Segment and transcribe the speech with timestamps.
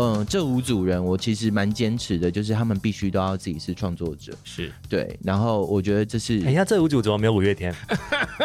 [0.00, 5.18] 嗯，这五组人我其实蛮坚持的，就是他们必须都要自己是创作者，是对。
[5.22, 7.74] 然后我觉得这是，哎呀，这五组怎么没有五月天？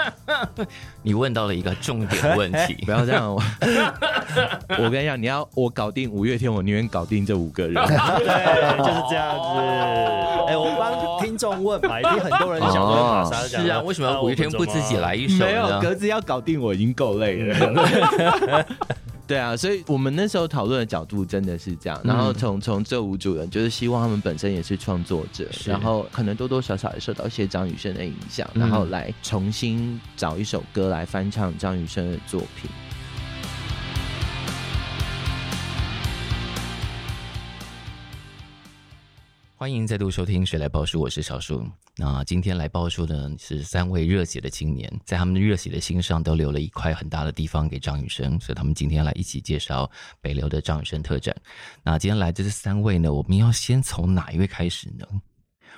[1.01, 3.33] 你问到了一个重点问题， 不要这样。
[3.33, 3.41] 我，
[4.83, 7.73] 我跟你讲，你要我搞定五月天，我宁愿搞定这五个人。
[7.73, 9.59] 对，就是这样子。
[10.47, 13.63] 哎、欸，我帮听众问嘛，一定很多人想问玛莎讲。
[13.63, 15.45] 是啊，为什么五月天不自己来一首？
[15.45, 18.65] 没有，格子要搞定我已经够累了。
[19.27, 21.99] 对啊，所以我们那时候讨论的角度真的是这样。
[22.03, 32.69] 然后从从这五组人，就是希望他们本身也是创作者，然后可能多多少少也受到一些张雨生的影响，然后来重新找一首歌来翻唱张雨生的作品。
[39.57, 41.65] 欢迎再度收听《谁来报数》，我是小树。
[41.95, 51.33] 那今天来报数的是三位热血的青年，在他们的热血的心上都留了一块很大的地方给张雨生，所以他们今天来一起介绍北流的张雨生特展。
[51.83, 55.07] 那今天来的这三位呢，我们要先从哪一位开始呢？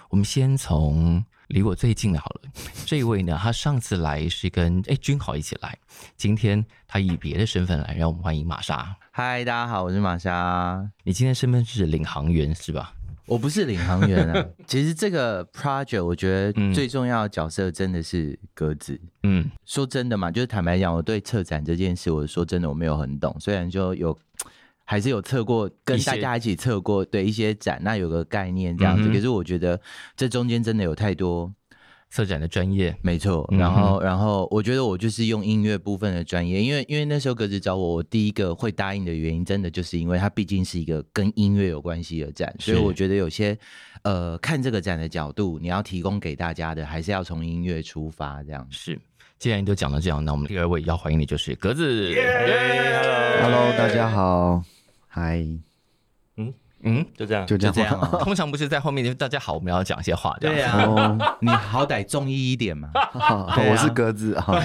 [0.10, 2.50] 我们先从离我最近的好了。
[2.84, 5.78] 这一位呢，他上次来是跟哎君豪一起来，
[6.16, 8.98] 今天他以别的身份来，让我们欢迎玛莎。
[9.12, 10.90] 嗨，大家好，我是玛莎。
[11.04, 12.96] 你今天身份是领航员是吧？
[13.28, 19.00] 我不是领航员啊， 其实这个 project 我觉得最重要的角色真的是格子。
[19.24, 23.36] 嗯，说真的嘛，就是坦白讲，我对策展这件事，我说真的我没有很懂。
[23.40, 24.18] 虽然就有，
[24.86, 29.10] 还是有测过，跟大家一起测过，对一些展，那有个概念这样子。
[29.12, 29.80] 可是我觉得
[30.16, 31.54] 这中间真的有太多。
[32.10, 32.96] 策展的专业。
[33.02, 43.58] 没错，然后、嗯、然后我觉得我就是用音乐部分的专业，因为因为那时候格子找我，我第一个会答应的原因，真的就是因为它毕竟是一个跟音乐有关系的展，所以我觉得有些
[44.04, 48.66] 呃看这个展的角度，你要提供给大家的，还是要从音乐出发这样。
[48.72, 49.00] 是，
[49.38, 52.14] 既然你都讲到这样，那我们第二位要欢迎的就是格子。
[52.14, 54.64] Hello，Hello，大家好，
[55.08, 55.46] 嗨。
[56.40, 56.54] 嗯，
[57.16, 57.74] 就这样，就这样。
[57.74, 60.36] 这样啊、 通常不是在后面就大家好，我们要讲一些话。
[60.40, 62.90] 对呀、啊，你好歹中意一点嘛。
[63.70, 64.64] 我是鸽子啊，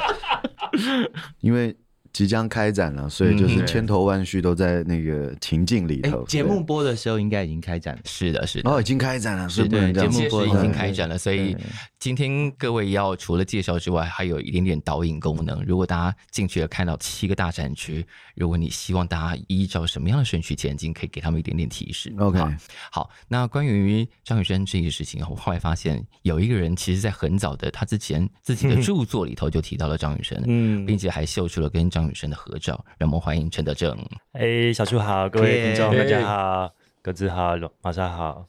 [1.40, 1.76] 因为。
[2.12, 6.24] 即将开展了，所以就是千头万绪都在那个情境里头。
[6.24, 11.16] 节、欸、目播的时候应该已经开展了，是的，是的，哦，已经开展了，是的，节目播已经开展了。
[11.16, 11.56] 所以
[12.00, 15.62] 今天各位要除了介绍之外，还有一点点导引功能。
[15.62, 18.02] 如果大家进去了看到七个大展区，
[18.34, 22.10] 如果你希望大家依照什么样的顺序前进，可以给他们一点点提示。
[22.18, 22.50] OK，好，
[22.90, 32.82] 好，那关于张雨生这个事情，我后来发现有一个人，其实在很早的他之前自己的著作里头就提到了张雨生，嗯，并且还秀出了跟张雨生的合照。
[32.96, 33.94] 让我们欢迎陈德正。
[34.32, 36.72] 哎、欸，小树好，各位听众大家好，
[37.02, 38.46] 格子好，马上好。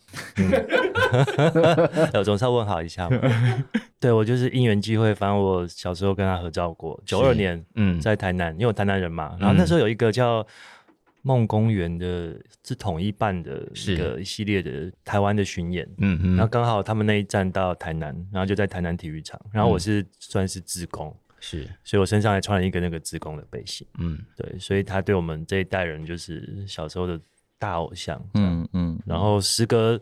[2.13, 3.17] 有总是要问好一下嘛。
[3.99, 9.35] 对，我就是因缘际会，反正我小时候跟他合照过，九二年，嗯，在台南，因为我台南人嘛。
[9.39, 10.45] 然后那时候有一个叫
[11.21, 16.35] 梦公园的，是统一办的一个一系列的台湾的巡演，嗯嗯。
[16.35, 21.15] 然后刚好他们那一站到台南，然后就在台南体育场，然后我是算是自工。
[21.43, 23.87] 是，所以我身上还穿了一个那个职工的背心。
[23.97, 27.19] 嗯，对，所以他对我们这一代人就是小时候的
[27.61, 28.19] 大偶像。
[28.33, 30.01] 嗯嗯，然后时隔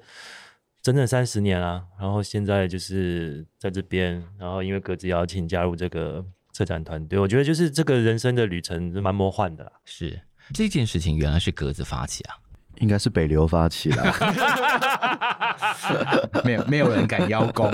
[0.81, 9.69] 整整三十年啊，然后现在就是在这边，然后因为格子邀请加入这个策展团队，我觉得就是这个人生的旅程是蛮魔幻的。
[9.83, 10.21] 是，
[10.53, 12.37] 这件事情原来是格子发起啊。
[12.77, 14.01] 应该是北流发起的，
[16.45, 17.69] 没有没有人敢邀功。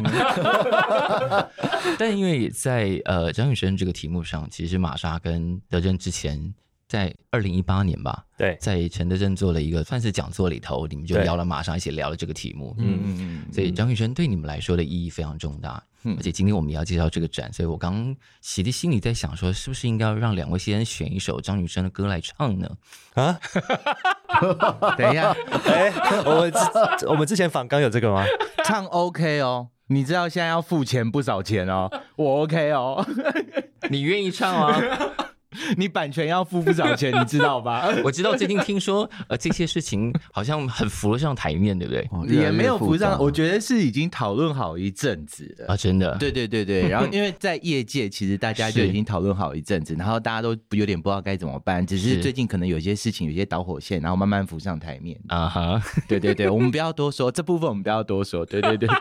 [2.00, 6.52] 但因为在呃张雨生这个题目上，其实玛莎跟德正之前
[6.88, 12.75] 在二零一八年吧，对，在陈德正做了一个算是讲座里头，你们就聊了马上一起聊了这个题目。
[12.78, 15.84] 嗯嗯嗯，所以张雨生对你们来说的意义非常重大。
[16.18, 22.69] 而且今天我们要介绍这个展，所以我刚其实心里在想说，是不是应该要让两位先选一首张雨生的歌来唱呢？
[23.16, 23.40] 啊，
[24.96, 25.35] 等一下，
[25.66, 28.23] 哎、欸，我们之我们之前访刚有这个吗？
[28.63, 33.03] 唱 OK 哦，你知道现在要付钱不少钱哦，我 OK 哦，
[33.90, 34.79] 你愿意唱吗？
[35.78, 37.87] 你版权要付不少钱，你知道吧？
[38.03, 42.35] 我知道最近听说，呃，这些事情好像很浮得上台面，对不对？
[42.35, 45.78] 也没有浮上，我觉得是已经讨论好一阵子了啊！
[45.78, 46.87] 真的，对对对对。
[46.90, 55.81] 然后 因为在业界，其实大家就已经讨论好一阵子，然后大家都有点不知道该怎么办，只是最近可能有些事情，有些导火线，然后慢慢浮上台面啊哈。
[56.07, 58.46] 对对对，我们不要多说这部分，我们不要多说。
[58.46, 58.90] 对对对。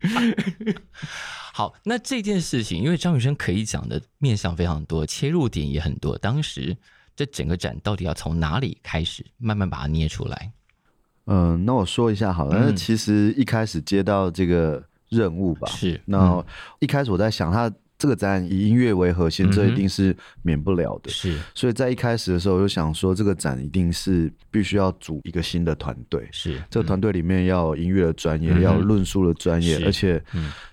[1.52, 6.16] 好，那这件事情，因为张雨生可以讲的面向非常多，切入点也很多。
[6.18, 6.76] 当时
[7.14, 10.52] 这整个展到底要从哪里开始，慢慢把它捏出来？
[11.26, 12.72] 嗯，那我说一下好了。
[12.74, 16.00] 其实一开始接到这个任务吧，是。
[16.06, 16.44] 那
[16.78, 17.70] 一开始我在想，他
[18.00, 21.10] 这个展览以音乐为核心，嗯、这一定是免不了的。
[21.10, 26.26] 是，所以在一开始的时候，我就想说，这个展一定是必须要组一个新的团队。
[26.32, 30.20] 是，这个团队里面要有音乐的专业，嗯、要有论述的专业，而且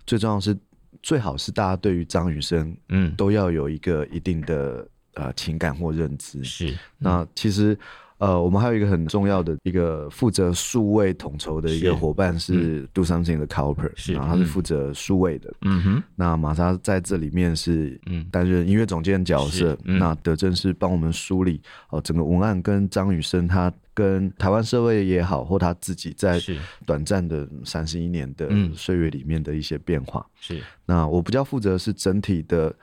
[0.06, 0.58] 最重要的是，
[1.04, 6.42] 最好是大家对于张雨生，嗯，都要有一个一定的呃情感或认知。
[6.46, 7.78] 是，那其实。
[8.20, 15.54] 呃，我们还有一个很重要的一个负责数位统筹的一个伙伴是 Do Something 的 Cowper，是，然后他是负责数位的。
[15.62, 18.00] 嗯哼，那玛莎在这里面是
[18.32, 26.40] 担任音乐总监角色，那德正是帮我们梳理哦整个文案跟张雨生他跟台湾社会也好，或他自己在
[26.88, 30.26] 短暂的三十一年的岁月里面的一些变化。
[30.40, 32.76] 是，那我比较负责是整体的，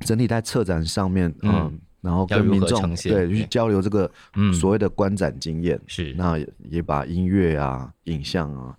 [0.00, 1.76] 整体在策展上面，嗯。
[2.00, 4.10] 然后跟民众对去交流这个
[4.58, 6.38] 所谓的观展经验，是、嗯、那
[6.70, 8.74] 也，把音乐啊、影像啊，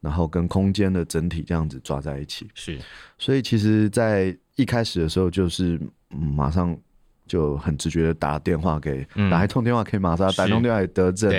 [0.00, 2.48] 然后跟空间的整体这样子抓在一起。
[2.52, 2.76] 是，
[3.16, 5.80] 所以其实，在一开始的时候，就是、
[6.10, 6.76] 嗯、马上
[7.28, 11.30] 就很直觉的打电话给，嗯、打一通电话给玛莎，打一通电话给德正，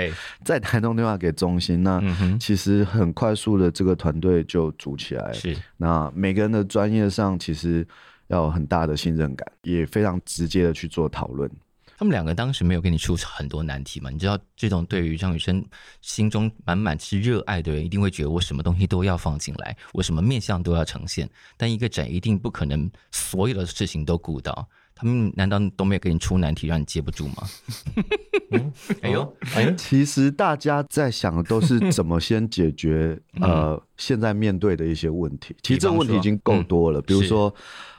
[0.45, 1.83] 再打一通电话给中心。
[1.83, 2.01] 那
[2.39, 5.33] 其实很快速的，这个团队就组起来。
[5.33, 7.85] 是，那每个人的专业上其实。
[8.27, 11.49] 要有很大的信任感，也非常直接的去做讨论。
[11.97, 14.09] 他们两个当时没有给你出很多难题嘛？
[14.09, 15.65] 你知道，这种对于张雨生
[16.01, 21.29] 心中满满是热爱的人，一定会觉得我什么东西都要放进来，我什么面相都要呈现。
[21.55, 24.67] 但一个展一定不可能所有的事情都顾到。
[24.93, 27.47] 他们难道都没有给你出难题让你接不住吗？
[28.51, 35.55] 嗯、哎呦，哎，其实大家在想的都是怎么先解决 呃现在面对的一些问题。
[35.61, 37.55] 其实这个问题已经够多了，比，嗯、比如说。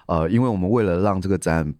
[0.07, 1.75] 呃，因为我们为了让这个展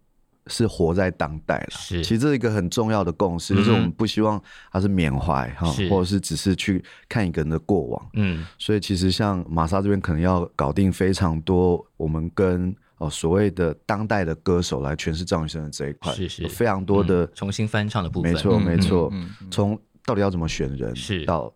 [0.47, 4.41] 是活在当代了，是，其实这是一个很重要的共识，嗯、就是我们不希望
[4.71, 19.11] 它是缅怀哈，或者是只是去看一个人的过往，嗯，所以其实像玛莎这边可能要搞定非常多，我们跟哦、呃、所谓的当代的歌手来诠释张雨生的这一块，是是，有非常多的、嗯、重新翻唱的部分，没错没错，
[19.51, 21.53] 从到底要怎么选人，是到。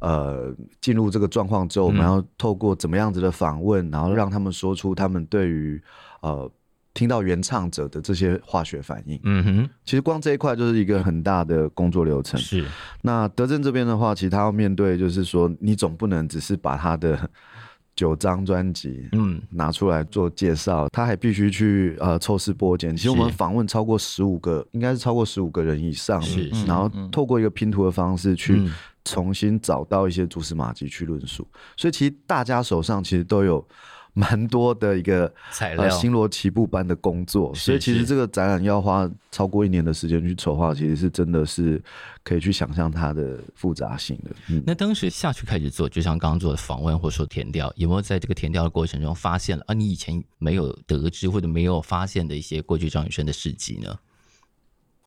[0.00, 5.80] 呃，进入这个状况之后，我们要透过怎么样子的访问，嗯、然后让他们说出他们对于
[6.22, 6.50] 呃
[6.92, 9.20] 听到原唱者的这些化学反应。
[9.22, 12.40] 嗯哼，其实光这一块就是一个很大的工作流程。
[12.40, 12.66] 是，
[13.02, 17.30] 那德政这边的话，其实他要面对就是说，你总不能只是把他的
[18.00, 19.40] 九张专辑嗯。
[19.50, 22.96] 拿出来做介绍，他还必须去呃抽丝剥茧。
[22.96, 28.54] 其实我们访问超过十五个，应该是超过十五个人以上，是，然后透过一个拼图的方式去。
[28.56, 28.72] 嗯。
[29.02, 33.66] 重新找到一些蛛丝马迹去论述，所以其实大家手上其实都有
[34.12, 37.54] 蛮多的一个材料，星罗棋布般的工作。
[37.54, 41.82] 所以其实这个展览要花超过一年的时间去筹划，其实是真的是
[42.22, 44.30] 可以去想象它的复杂性的。
[44.48, 49.74] 嗯，那当时下去开始做，就像刚刚做的访问或者说填调，有没有在这个填调的过程中发现了啊？
[49.74, 53.98] 你以前没有得知或者没有发现的一些过去张雨生的事迹呢？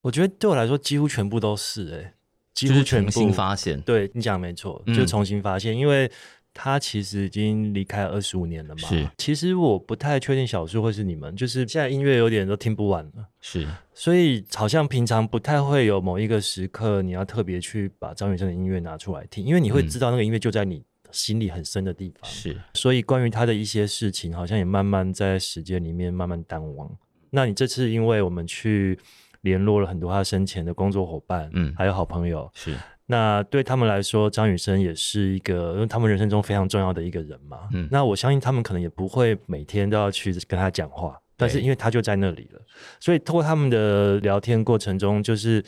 [0.02, 2.14] 我觉得对我来说，几乎全部都是哎、欸。
[2.54, 6.10] 几乎全部重新发现，对你讲没错，就重新发现，嗯、因为
[6.54, 8.88] 他其实已经离开二十五年了嘛。
[8.88, 13.28] 是，其实我不太确定小树会是你们，就是现在音乐有点都听不完了。
[13.42, 22.30] 是，所以好像平常不太会有某一个时刻，你要特别去把张雨生的音乐拿出来听，因为你会知道那个音乐就在你心里很深的地方。
[22.30, 26.90] 是、嗯，所以关于他的一些事情，好像也慢慢在时间里面慢慢淡忘。
[27.30, 29.00] 那你这次因为我们去。
[29.44, 32.74] 联络了很多他生前的工作伙伴，嗯，还有好朋友，是。
[33.06, 37.86] 那对他们来说，张雨生也是一个，因为他们人生中非常重要的一个人嘛，嗯。
[37.92, 42.62] 那我相信他们可能也不会每天都要去跟他讲话，但是因为他就在那里了，
[43.02, 45.62] 所以通过他们的聊天过程中，就是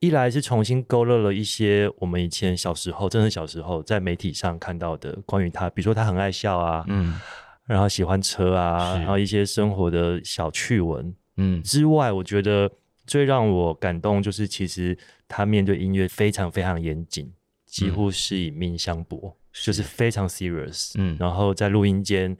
[0.00, 7.20] 一来是重新勾勒了一些我们以前小时候，真的小时候在媒体上看到的关于他，比如说他很爱笑啊，嗯，
[7.66, 12.68] 然后喜欢车啊，然后一些生活的小趣闻，嗯，之外，我觉得。
[13.04, 14.96] 最让我感动就是，其实
[15.32, 17.32] 他面对音乐非常非常严谨，
[17.64, 20.92] 几乎是以命相搏，嗯、就是非常 serious。
[20.96, 22.36] 嗯，然后在录音间，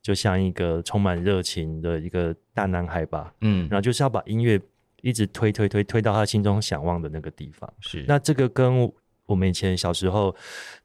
[0.00, 3.34] 就像一个充满热情的一个大男孩吧。
[3.40, 4.60] 嗯，然后就是要把音乐
[5.02, 7.68] 一直推推推推到他心中想望的那个地方。
[7.80, 8.92] 是，那这个跟。
[9.26, 10.34] 我们以前小时候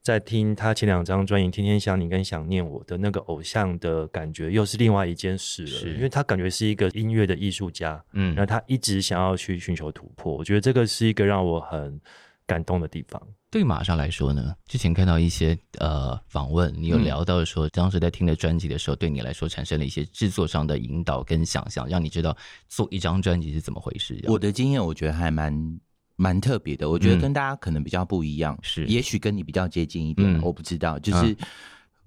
[0.01, 5.69] 在听他前两张专辑《天天想你》跟《想念我》的那个偶像的感觉，又是另外一件事了。
[5.69, 10.36] 是，因为他感觉是一个音乐的艺术家，嗯，然后他一直想要去寻求突破。
[10.36, 12.01] 我觉得这个是一个让我很
[12.48, 13.21] 感动的地方。
[13.51, 22.36] 对马上来说呢，之前看到一些呃访问，你有聊到说，当时在听的专辑的时候，对你来说产生了一些制作上的引导跟想象，让你知道
[22.67, 24.19] 做一张专辑是怎么回事。
[24.27, 25.79] 我的经验，我觉得还蛮。
[26.21, 31.35] 蛮特别的，我觉得跟大家可能比较不一样，是、嗯、也许跟你比较接近一点，嗯、我不知道，就是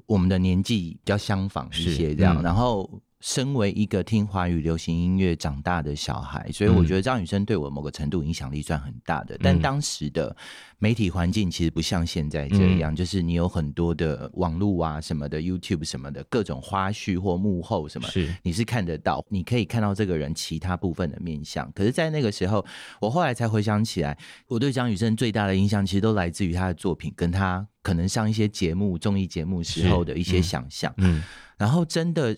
[0.07, 2.89] 我们的年纪比较相仿一些这样，嗯、然后
[3.25, 9.35] 身为一个听华语流行音乐长大的小孩，所以我觉得张雨生对我某个程度影响力算很大的。
[9.37, 10.37] 嗯、但当时的
[10.79, 21.73] 媒体环境其实不像现在这样，嗯、就是你有很多的网络啊什么的，YouTube 什么的各种花絮或幕后什么，是你是看得到，你可以看到这个人其他部分的面相。
[21.73, 22.63] 可是，在那个时候，
[23.01, 30.93] 我后来才回想起来，我对张雨生最大的印象其实都来自于他的作品，跟他可能上一些节目、综艺节目时候的一些想象。
[30.99, 31.23] 嗯，嗯
[31.57, 32.37] 然后真的。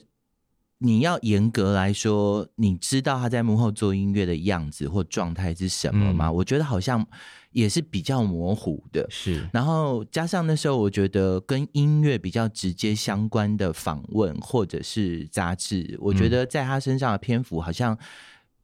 [0.78, 6.26] 你要严格来说，你知道他在幕后做音乐的样子或状态是什么吗？
[6.26, 7.06] 嗯、我觉得好像
[7.50, 9.06] 也是比较模糊的。
[9.09, 17.97] 是，然后加上那时候，我觉得跟音乐比较直接相关的访问或者是杂志，我觉得在他身上的篇幅好像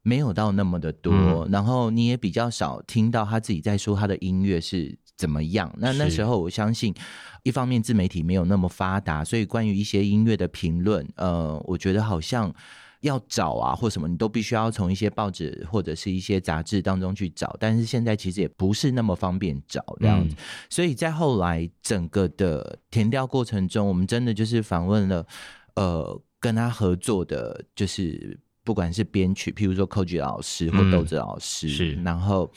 [0.02, 1.14] 没有到那么的多。
[1.14, 5.72] 嗯、然后你也比较少听到他自己在说他的音乐是怎么样？
[5.78, 6.94] 那那时候我相信，
[7.42, 12.52] 一方面自媒体没有那么发达，所以关于一些音乐的评论，呃，我觉得好像
[13.00, 17.56] 要找啊或什么，你都必须要从一些报纸或者是一些杂志当中去找。
[17.58, 20.38] 但是现在其实也不是那么方便找这样子，嗯、
[20.70, 25.26] 所以在后来整个的填调过程中，我们真的就是访问了，
[25.74, 32.50] 呃，跟他合作的，就是不管是编曲，譬如说 Koji 老师或豆子老师，嗯、是，然后。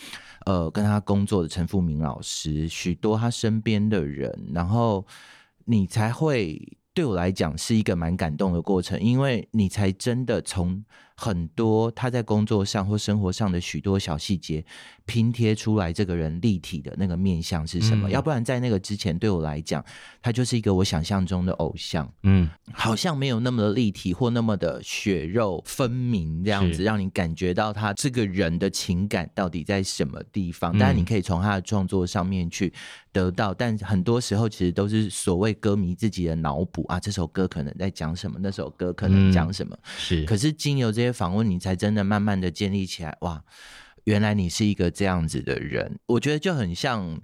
[0.46, 5.04] 呃，跟他工作的陈富明老师，许多他身边的人，然后
[5.64, 6.62] 你才会
[6.96, 10.84] 对我来讲是一个蛮感动的过程，因为你才真的从。
[11.18, 14.62] 很多他在工作上或生活上的许多小细节
[15.06, 18.10] 拼贴出来，这个人立体的那个面相是什么？
[18.10, 19.82] 嗯、要不然在那个之前，对我来讲，
[20.22, 30.78] 他就是一个我想象中的偶像，嗯，好像没有那么的立体或那么的血肉分明这样子，让你感觉到他这个人的情感到底在什么地方。
[30.78, 32.74] 当然，你可以从他的创作上面去
[33.16, 40.26] 得到，但很多时候其实都是所谓歌迷自己的脑补啊，这首歌可能在讲什么，那首歌可能讲什么，是。
[40.26, 43.16] 可是经由这些访问，你才真的慢慢的建立起来。
[43.22, 43.42] 哇，
[44.04, 45.98] 原来你是一个这样子的人。
[46.08, 47.18] 我觉得就很像，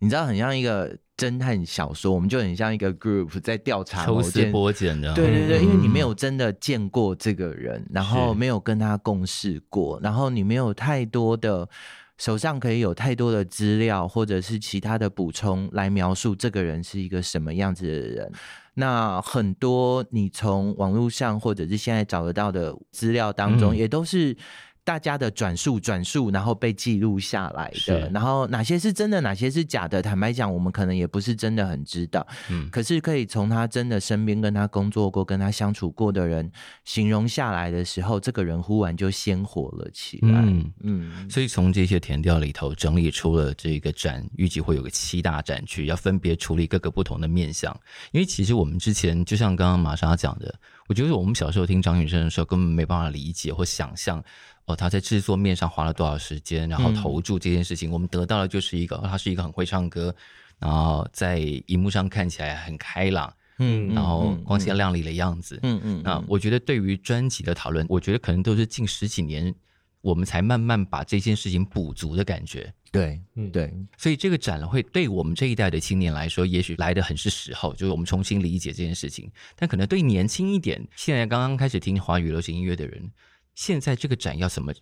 [0.00, 2.12] 你知道，很像一个侦探小说。
[2.12, 5.14] 我们就很像一个 group 在调查，抽丝剥茧的。
[5.14, 11.66] 对对对，因为你没有真的见过这个人，然后没有跟他共事过，然后你没有太多的
[12.20, 18.30] 手上可以有太多的资料，或者是其他的补充来描述这个人是一个什么样子的人。
[18.74, 24.36] 那很多你从网络上或者是现在找得到的资料当中，也都是。
[24.82, 30.02] 大家的转述、转述，然后被记录下来的，然后哪些是真的，哪些是假的？
[30.02, 32.26] 坦白讲，我们可能也不是真的很知道。
[32.50, 36.50] 嗯，可是可以从他真的身边跟他工作过、跟他相处过的人
[36.84, 40.40] 形容下来的时候，这个人忽然就鲜活了起来。
[40.40, 47.78] 嗯嗯，所以从这些填调里头整理出了这个展，预计会有个七大展区，要分别处理各个不同的面向。
[48.12, 50.52] 因为其实我们之前就像刚刚玛莎讲的，
[50.88, 54.22] 我觉得我们小时候听张雨生的时候，根本没办法理解或想象。
[54.70, 60.14] 哦，他在制作面上花了多少时间，然后投注这件事情，嗯、我们得到的就是一个，他是一个很会唱歌，
[60.58, 66.02] 然后在荧幕上看起来很开朗，嗯，然后光鲜亮丽的样子，嗯嗯。
[66.04, 69.54] 那我觉得对于专辑的讨论，我觉得可能都是近十几年，
[70.00, 72.72] 我们才慢慢把这件事情补足的感觉。
[72.92, 73.72] 对，嗯对。
[73.96, 79.30] 所以这个展会对我们这一代的青年来说，也许来的很是时候，就是我们重新理解这件事情。
[79.56, 83.10] 但可能对年轻一点，现在刚刚开始听华语流行音乐的人。
[83.60, 84.72] 现在这个展要怎么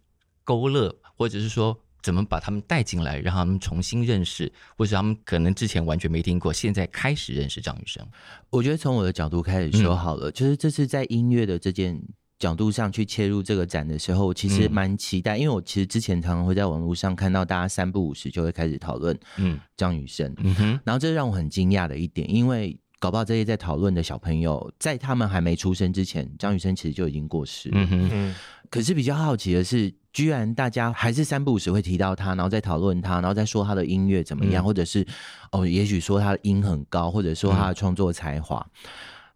[0.44, 8.06] 勾勒，或者是说怎么把他们带进来，让他们重新认识，或者他们可能之前完全没听过，现在开始认识张雨生。
[8.50, 12.00] 我觉得从我的角度开始说好了，嗯、就是这次在音乐的这件
[12.38, 22.78] 角度上去切入这个展的时候，其实蛮期待，嗯、因为我其实之前常常会在网络上看到大家三不五时就会开始讨论，嗯，张雨生，嗯哼，然后这让我很惊讶的一点，因为。
[23.00, 27.76] 搞不好这些在讨论的小朋友，在他们还没出生之前，张雨生其实就已经过世了。
[27.78, 28.34] 嗯哼哼。
[28.70, 35.06] 可是比较好奇的是，居然大家还是三不五时会提到他，然后再讨论他，然后再说他的音乐怎么样，嗯、或者是
[35.52, 38.58] 哦，也许说他的音很高，或者说他的创作才华。
[38.74, 38.88] 嗯、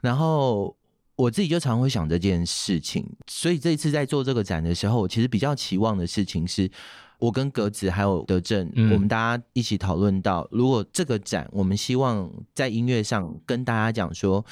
[0.02, 0.76] 然后
[1.16, 6.70] 我自己就常会想这件事情，所以这一次在做这个展的时候，我其实比较期望的事情是。
[7.18, 14.44] 我跟格子还有德正，嗯、我们大家一起讨论到，如果这个展，我们希望在音乐上跟大家讲说，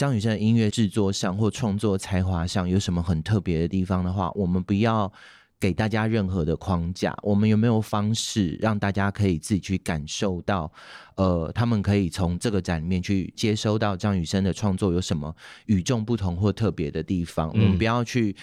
[0.00, 5.12] 张雨生的音乐制作上或创作才华上有什么很特别的地方的话，我们不要
[5.60, 7.14] 给大家任何的框架。
[7.22, 10.72] 我们有没有方式让大家可以自己去感受到？
[11.16, 17.50] 呃，他们可以从这个展里面去接收到张雨生的创作有什么与众不同或特别的地方？
[17.52, 18.34] 嗯、我们不要去。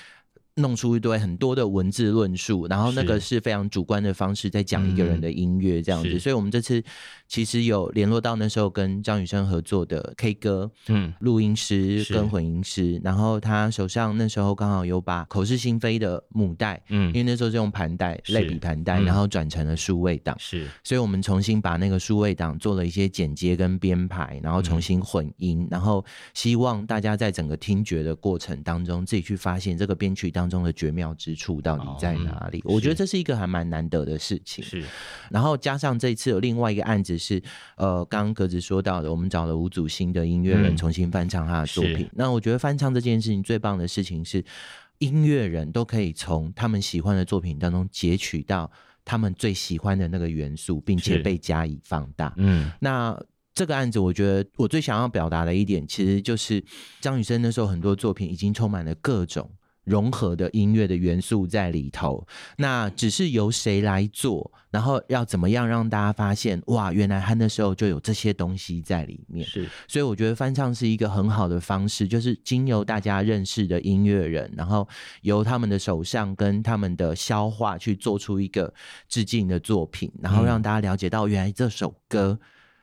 [0.57, 3.37] 弄出一堆很多的文字论述，然后那个是。
[3.47, 6.19] 非常主观的方式在讲一个人的音乐这样子。
[6.19, 6.83] 所以，我们这次
[7.27, 32.61] 其实有联络到那时候跟张雨生合作的 K 歌，嗯，录音师跟混音师，然后他手上那时候刚好有把《口是心非》的母带，嗯，因为那时候是用盘带类比盘带，然后转成了数位档，是，所以我们重新把那个数位档做了一些剪接跟编排，然后重新混音，然后希望大家在整个听觉的过程当中，自己去发现这个编曲当中的绝妙之处到底在哪里。
[32.65, 34.63] 我觉得这是一个还蛮难得的事情。
[34.63, 34.83] 是，
[35.29, 37.41] 然后加上这一次有另外一个案子是，
[37.75, 42.09] 呃，刚刚格子说到的，我们找了五组新的音乐人重新翻唱他的作品。
[42.13, 44.43] 那我觉得翻唱这件事情最棒的事情是，
[44.99, 48.71] 音乐人都可以从他们喜欢的作品当中截取到
[49.03, 52.33] 他们最喜欢的那个元素，并且被加以放大。
[52.37, 53.19] 嗯，那。
[53.57, 56.63] 这个案子，我觉得我最想要表达的一点，其实就是
[57.01, 59.49] 张雨生那时候很多作品已经充满了各种
[59.87, 62.27] 融合的音乐的元素在里头。
[62.57, 69.47] 那只是由谁来做，然后要怎么样让大家发现，哇，原来他那时候就有这些东西在里面。
[69.47, 74.87] 是，所以我觉得翻唱是一个很好的方式，就是经由大家认识的音乐人，然后
[75.21, 78.73] 由他们的手上跟他们的消化去做出一个
[79.07, 82.37] 致敬的作品，然后让大家了解到原来这首歌。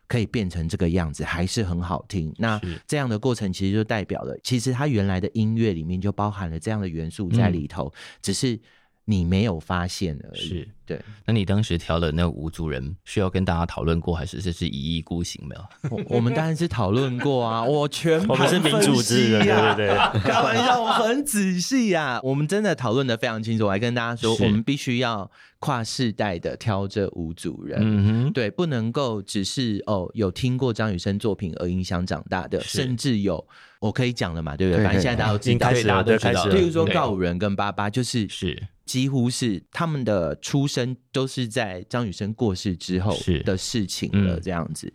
[0.06, 2.32] 可以变成这个样子，还是很好听。
[2.38, 8.58] 那这样的过程其实就代表了，其实它原来的音乐里面就包含了这样的元素在里头，嗯、只是
[9.04, 10.40] 你没有发现而已。
[10.40, 10.68] 是。
[10.86, 15.90] 对，那你当时挑了那五组人，需要跟大家讨论过，还是这是一意孤行没有？
[15.90, 23.64] 我我们当然是讨论过啊， 我全我们是民主制的，对对对，开玩笑，我很仔细啊，我们真的讨论的非常清楚。
[23.64, 33.42] 我还跟大家说，我们必须要跨世代的挑这五组人，嗯哼，对，不能够只是哦有听过张雨生作品而影响长大的，甚至有
[33.80, 34.84] 我可以讲了嘛，对不对？
[34.84, 38.62] 反正现在大家都知道，大家都知道，譬如说告五人跟八八，就是是。
[38.84, 44.92] 几乎是他们的出生都是在张雨生过世之后的事情了，这样子，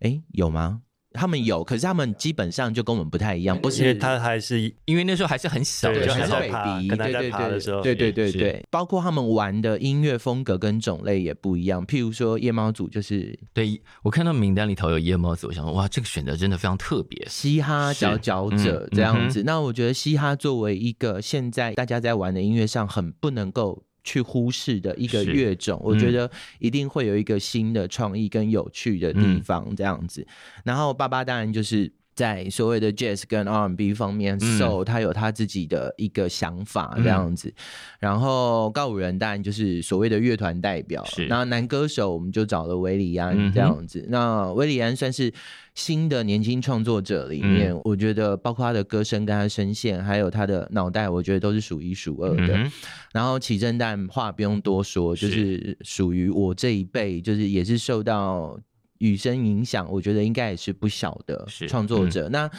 [0.00, 0.82] 哎、嗯欸，有吗？
[1.12, 11.84] 他们有，可是他们基本上就跟我们不太一样，不是因为他还是因为那时候还是很小的，还是 baby，对对对对对对对，包括他们玩的音乐风格跟种类也不一样。
[11.86, 19.42] 譬如说夜猫组就是，对，我看到名单里头有夜猫组，我想说哇，这个选择真的非常特别，嘻哈佼佼者这样子。
[19.44, 23.82] 那我觉得嘻哈作为一个现在大家在玩的音乐上很不能够。
[24.10, 30.20] 去忽视的一个乐种，嗯、我觉得一定会有一个新的创意跟有趣的地方这样子。
[30.22, 30.26] 嗯、
[30.64, 31.88] 然后爸爸当然就是
[32.20, 37.48] 在所谓的 Jazz 跟 R&B 方面，So、嗯、他有他自己的一个想法这样子。
[37.48, 37.54] 嗯、
[38.00, 44.00] 然后告五人当然就是所谓的乐团代表，是那男歌手我们就找了韦礼安这样子。
[44.00, 45.32] 嗯、那韦礼安算是。
[45.72, 52.54] 新的年轻创作者里面，嗯、我觉得包括他的歌声跟他的声线，还有他的脑袋，我觉得都是数一数二的。
[52.54, 52.70] 嗯、
[53.12, 58.58] 然后启正蛋话不用多说，就是属于我这一辈，就是也是受到
[59.00, 62.28] 雨声影响，我觉得应该也是不小的创作者。
[62.28, 62.50] 嗯、那。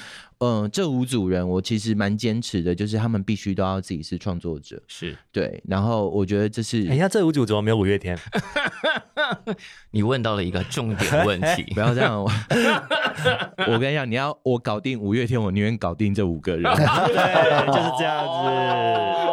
[0.43, 5.61] 嗯，这五组人我其实蛮坚持的，就是他们必须都要自己是创作者，是对。
[5.67, 8.17] 然后我觉得这是，哎呀，这五组怎么没有五月天？
[9.91, 12.23] 你问到了一个重点问题， 不要这样。
[13.69, 16.63] 我跟你讲，你要我搞定五月天，我宁愿搞定这五个人。
[16.63, 18.31] 对，就是这样子。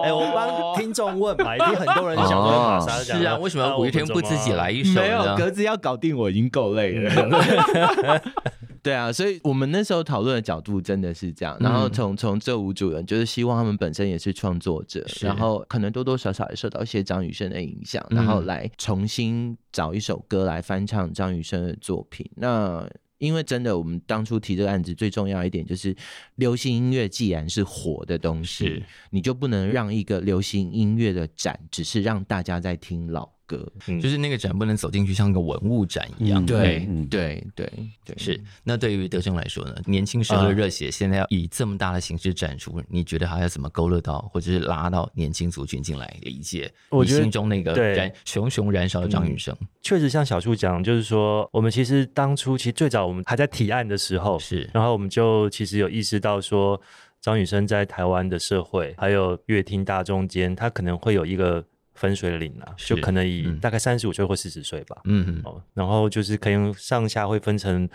[0.05, 2.93] 哎，我帮听众问嘛，一定很多人想问玛莎。
[3.05, 5.01] 是啊，为什么五月天不自己来一首？
[5.01, 8.23] 没有，格子要搞定我已经够累了。
[8.83, 11.55] 对啊，所以我们那时候讨论的角度真的是这样。
[11.61, 22.25] 然后从从这五组人，就是希望他们本身也是创作者，然后可能多多少少也受到一些张雨生的影响，然后来重新找一首歌来翻唱张雨生的作品。
[22.37, 22.89] 那
[23.19, 25.95] 因为真的，我们当初提这个案子最重要一点就是，
[26.37, 33.38] 流行音乐既然是火的东西，你就不能让一个流行音乐的展只是让大家在听老。
[33.49, 33.67] 歌，
[34.01, 36.45] 就是那个展不能走进去像个文物展一样。
[36.45, 37.73] 对，对，对，
[38.05, 38.39] 对，是。
[38.63, 39.75] 那对于德胜来说呢？
[39.87, 49.57] 年轻时候的热血，现在要以这么大的形式展出，你觉得还要怎么勾勒到，或者是拉到年轻族群进来理解你心中那个燃熊熊燃烧的张雨生？
[49.81, 56.79] 确实，像小树讲，就是说，我们其实当初其实最早我们还在提案的时候，是，然后我们就其实有意识到说，
[57.23, 61.65] 张雨生在台湾的社会还有乐听大中间，他可能会有一个。
[61.99, 64.97] 分水岭啊，就可能以大概三十五岁或四十岁吧。
[65.05, 67.89] 嗯哦，然后就是可以上下会分成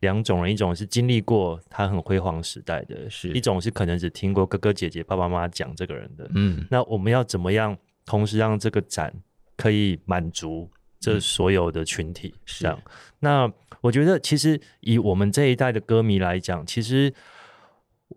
[0.00, 6.30] 两种人，一种是经历过他很辉煌时代的，是一种是可能只听过哥哥姐姐、爸爸妈妈讲这个人的。
[6.34, 9.12] 嗯，那我们要怎么样同时让这个展
[9.56, 12.34] 可以满足这所有的群体？
[12.44, 12.80] 是这样。
[13.18, 17.12] 那我觉得其实以我们这一代的歌迷来讲，其实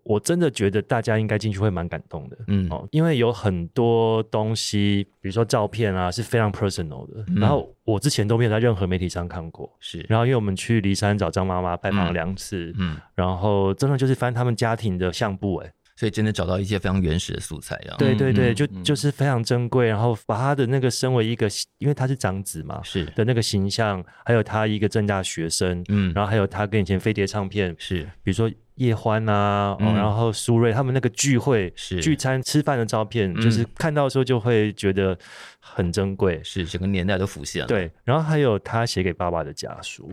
[0.04, 7.24] 我真的觉得大家应该进去会蛮感动的，嗯哦，因为有很多东西，比如说照片啊，是非常 personal 的。
[7.28, 10.04] 嗯、然后我之前都没有在任何媒体上看过，是。
[10.08, 15.72] 然后因为我们去骊山找张妈妈拜访了两次，嗯，然后真的就是翻他们家庭的相簿，哎。
[15.94, 19.88] 所以真的找到一些非常原始的素材，啊，对对对，就就是非常珍贵。
[19.88, 35.16] 然后把他的那个身为一个，因为他是长子嘛，是的那个形象，还有他一个正大学生，嗯，然后还有他跟以前飞碟唱片是，比如说叶欢啊，然后苏芮他们那个聚会是聚餐吃饭的照片，就是看到的时候就会觉得
[35.60, 37.68] 很珍贵，是整个年代都浮现了。
[37.68, 40.10] 对，然后还有他写给爸爸的家书，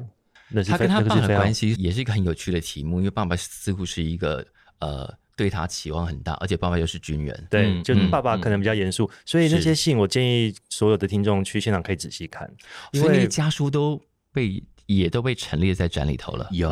[0.49, 4.45] 那是他跟他爸的关系也是一个很有趣的题目，因为爸爸似乎是一个
[4.79, 5.17] 呃。
[5.39, 12.51] 对他期望很大，而且爸爸又是军人，对，就爸爸可能比较严肃，嗯、所以那些信我建议所有的听众去现场可以仔细看，
[12.91, 13.97] 因为那个家书都
[14.33, 14.61] 被。
[14.95, 16.67] 也都被陈列在展里头了，有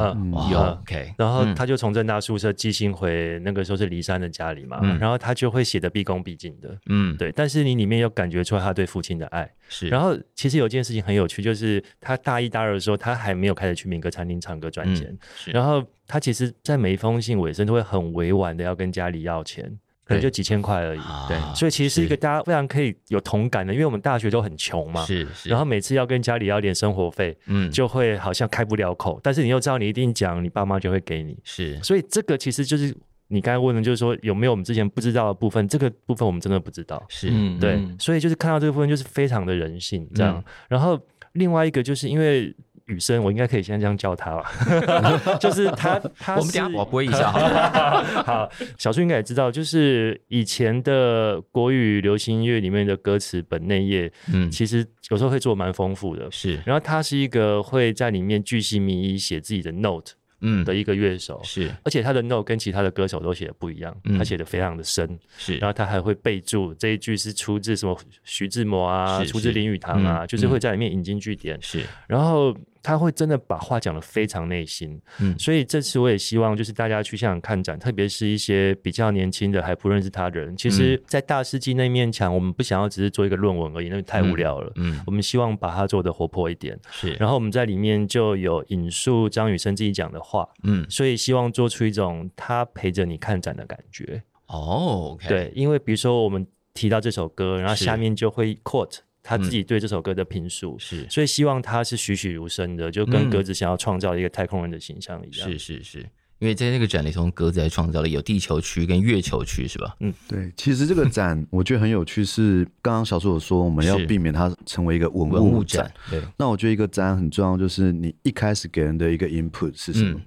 [0.50, 1.14] 有，OK。
[1.20, 7.32] 然后他就从正大宿舍寄信回那个时候是梨山的家里嘛，然后他就会写的毕恭毕敬的，嗯，对。
[7.32, 9.88] 但是你里面又感觉出来他对父亲的爱，是。
[9.90, 15.16] 然后其实有件事情很有趣，就是他大一大二的时候，他还没有开始去民歌餐厅唱歌赚钱，
[15.54, 19.78] 然后他其实，在每一封信尾声都会很委婉的要跟家里要钱。
[20.08, 32.96] 可能就几千块而已，对，所以其实是一个大家非常可以有同感的，因为我们大学都很穷嘛，是是，然后每次要跟家里要点生活费，嗯，就会好像开不了口，但是你又知道你一定讲，你爸妈就会给你，是，所以这个其实就是
[33.28, 40.98] 你刚才问的，就是说有没有我们之前不知道的部分，这个部分我们真的不知道，是，对，所以就是看到这个部分就是非常的人性这样，然后
[41.34, 42.56] 另外一个就是因为。
[42.88, 44.52] 雨生，我应该可以先这样叫他吧，
[45.39, 56.60] 就是他，他是我们等下我播一下好， 好，小树应该也知道，就是以前的国语流行音乐里面的歌词本内页，嗯，其实有时候会做蛮丰富的，是。
[56.65, 60.13] 然后他是一个会在里面巨细靡遗写自己的 note。
[60.39, 72.56] 嗯，的一个乐手是，而且他的 note 跟其他的歌手都写的不一样，他写的非常的深，是，然后他还会备注这一句是出自什么徐志摩啊，出自林语堂啊，就是会在里面引经据典，是，然后
[72.88, 94.23] 他会真的把话讲得非常内心，嗯，所以这次我也希望就是大家去现场看展，特别是一些比较年轻的还不认识他的人，其实，在大世纪那面墙，我们不想要只是做一个论文而已，那太无聊了，嗯，我们希望把它做得活泼一点，是，然后我们在里面就有引述张雨生自己讲的话，嗯，所以希望做出一种他陪着你看展的感觉。
[94.45, 105.52] 哦对，因为比如说我们提到这首歌，然后下面就会 quote 他自己对这首歌的评述，嗯、是，所以希望他是栩栩如生的，就跟格子想要创造一个太空人的形象一样。
[105.52, 106.00] 是是是，
[106.40, 109.98] 因为在那个展里从，格子还创造了有地球区跟月球区，是吧？
[110.00, 110.50] 嗯，对。
[110.56, 115.92] 其实这个展 我觉得很有趣，是刚刚小树有说我们要避免它成为一个文物展。
[116.10, 116.22] 对。
[116.38, 120.18] 那我觉得一个展很重要，就是你一开始给人的一个 input 是什么？
[120.18, 120.26] 嗯、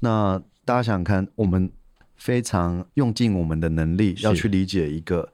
[0.00, 1.70] 那大家想想看，我们
[2.16, 5.32] 非常用尽我们的能力要去理解一个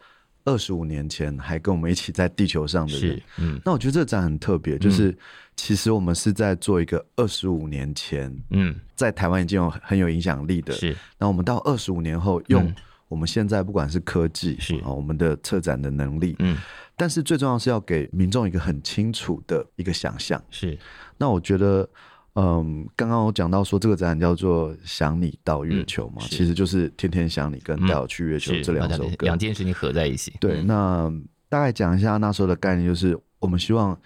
[0.49, 3.23] 二十五年前还跟我们一起在地球上的人。
[3.37, 5.15] 嗯，那我觉得这个展很特别，就是
[5.55, 10.73] 其实我们是在做一个二十五年前，嗯，在台湾已经有很有影响力的。
[10.73, 12.75] 是，那我们到二十五年后，用
[13.09, 16.57] 我们现在不管是科技，是啊，我们的策展的能力，嗯，
[16.97, 20.43] 但是最重要是要给民众一个很清楚的一个想象。
[20.51, 20.79] 是，
[21.19, 21.89] 那我觉得。
[22.40, 30.33] 嗯，刚刚我讲到说这个展览叫做《想你到月球》嘛，嗯、其实就是《天天想你》跟《带我去月球》这两首歌，两件事情合在一起。
[30.38, 31.12] 对，那
[31.48, 34.01] 大概讲一下那时候的概念，就是我们希望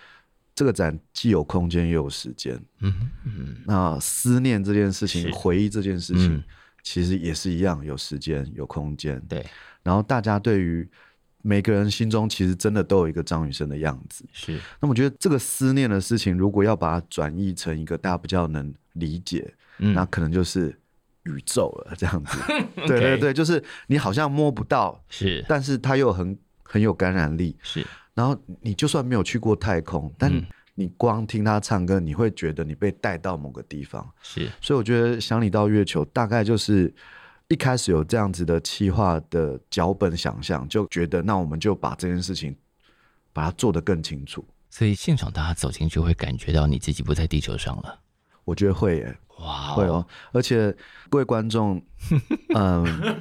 [0.55, 2.59] 这个展既有空间又有时间。
[2.81, 6.43] 嗯嗯，那思念这件事情，回忆这件事情，
[6.83, 9.21] 其实也是一样，有时间有空间。
[9.29, 9.45] 对，
[9.83, 10.89] 然后大家对于。
[11.43, 14.59] 每个人心中其实真的都有一个张雨生的样子，是。
[14.81, 20.69] 那我觉得这个思念的事情，如果要把它转译成一个大家比较能理解，嗯、那可能就是
[21.25, 22.39] 宇宙了，这样子。
[22.87, 27.85] 对对对，就是你好像摸不到，是，但是它又很很有感染力，是。
[28.15, 30.33] 然后你就算没有去过太空，但
[30.77, 34.49] 你光听他唱歌，你会觉得你被带到某个地方，是。
[34.61, 36.95] 所以我觉得想你到月球，大概就是。
[37.53, 42.57] 一开始有这样子的企划的脚本想象，就觉得那我们就把这件事情
[43.31, 44.43] 把它做得更清楚。
[44.71, 48.01] 所以现场大家走进去会感觉到你自己不在地球上了。
[48.45, 50.07] 我觉得会耶，哇会哦。
[50.33, 50.75] 而且
[51.11, 51.77] 各位观众，
[52.57, 53.17] 嗯、呃，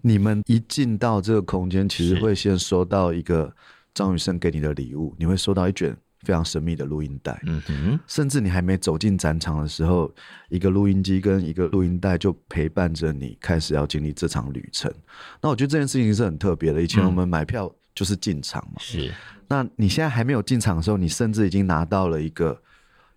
[0.00, 3.54] 你们一进到这个空间，其实会先收到一个
[3.94, 5.96] 张雨生给你的礼物，你会收到一卷。
[6.22, 10.12] 非常神秘的录音带，嗯哼，甚至你还没走进展场的时候，
[10.48, 14.92] 一个录音机跟一个录音带就陪伴着你，开始要经历这场旅程。
[15.40, 16.80] 那我觉得这件事情是很特别的。
[16.80, 19.12] 以前我们买票就是进场嘛，是。
[19.48, 22.62] 那你现在还没有进场的时候，你甚至已经拿到了一个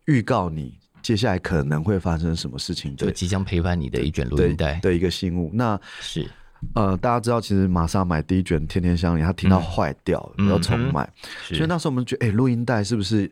[0.06, 5.52] 预告你接下来可能会发生什么事情，就即将陪伴你的一卷录音带的一个信物。
[5.54, 6.30] 那是
[6.74, 11.08] 呃，大家知道，其实玛莎买第一卷《天天相连》，他听到坏掉了，要重买，
[11.44, 13.32] 所以那时候我们觉得，哎，录音带是不是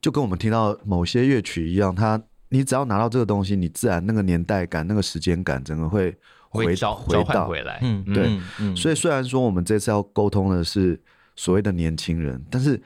[0.00, 1.94] 就跟我们听到某些乐曲一样？
[1.94, 6.16] 它你只要拿到这个东西，你自然那个年代感、那个时间感，整个会
[6.48, 7.80] 回召回到回来。
[7.82, 8.40] 嗯，对。
[8.76, 11.00] 所以虽然说我们这次要沟通的是
[11.36, 12.80] 所谓的年轻人，但是。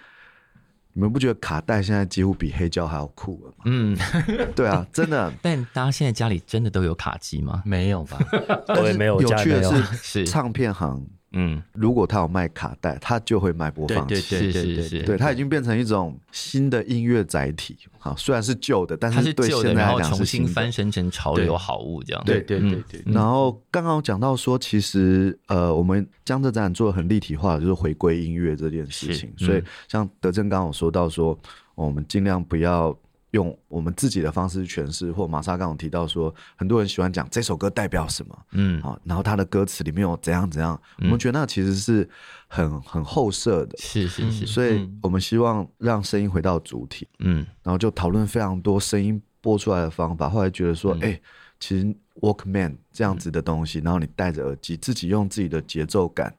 [0.95, 3.65] 你们不觉得卡带现在几乎比黑胶还要酷了吗？
[3.67, 3.99] 嗯，
[4.55, 5.31] 对啊，真的。
[5.43, 7.63] 但大家现在家里真的都有卡机吗？
[7.67, 8.19] 没有吧？
[8.75, 9.21] 对，没有。
[9.21, 11.05] 有趣的是，是唱片行。
[11.35, 14.15] 嗯，如果他有卖卡带，他就会卖播放器。
[14.15, 17.77] 对对对对对，对，他已经变成一种新的音乐载体。
[17.99, 22.23] 好，虽然是旧的，但是对现在来讲是重新翻身成潮流好物这样。
[22.25, 23.03] 对对对对。
[23.07, 29.33] 然后刚刚讲到说，其实呃，我们江浙展做的很立体化，就是回归音乐这件事情。
[29.37, 31.39] 所以像德正刚刚有说到说，
[31.75, 32.97] 我们尽量不要。
[33.35, 42.09] 用我们自己的方式诠释，或玛莎刚刚提到说，很多人喜欢讲这首歌代表什么，嗯，好，然后他的歌词里面有怎样怎样，嗯、我们觉得那其实是
[42.47, 51.13] 很很后设的，是是是，所以我们希望让声音回到主体，嗯，然后就讨论非常多声音播出来的方法，后来觉得说，哎、嗯。
[51.13, 51.23] 欸，
[51.61, 56.35] 其实 Walkman 这样子的东西，然后你戴着耳机，自己用自己的节奏感，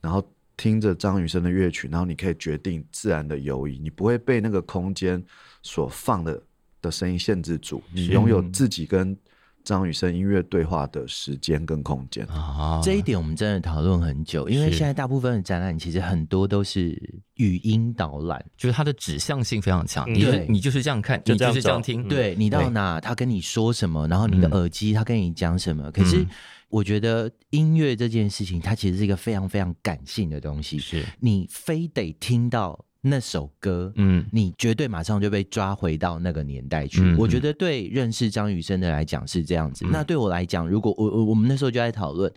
[0.00, 0.22] 然后
[0.56, 5.24] 听着张雨生的乐曲，然后你可以决定自然的游移，你不会被那个空间。
[5.68, 6.42] 所放的
[6.80, 9.14] 的声音限制住，你拥有自己跟
[9.62, 12.24] 张雨生音乐对话的时间跟空间。
[12.28, 12.80] 啊！
[12.82, 16.98] 这一点我们真的讨论很久，因为现在大部分的展览其实很多都是
[17.34, 20.10] 语音导览，就是它的指向性非常强。
[20.10, 25.92] 你你就是这样看，你就是这样听，对你到哪他跟你说什么，然后你的耳机他跟你讲什么。
[25.92, 26.26] 可是
[26.70, 31.04] 我觉得音乐这件事情，它其实是一个非常非常感性的东西，是。
[31.20, 32.86] 你非得听到。
[33.00, 37.00] 那首歌，嗯，你绝对马上就被抓回到那个年代去。
[37.00, 39.84] 嗯、我觉得对认识张雨生的来讲是这样子。
[39.86, 42.30] 嗯、那对我来讲，如果我我我们那时候就在讨论，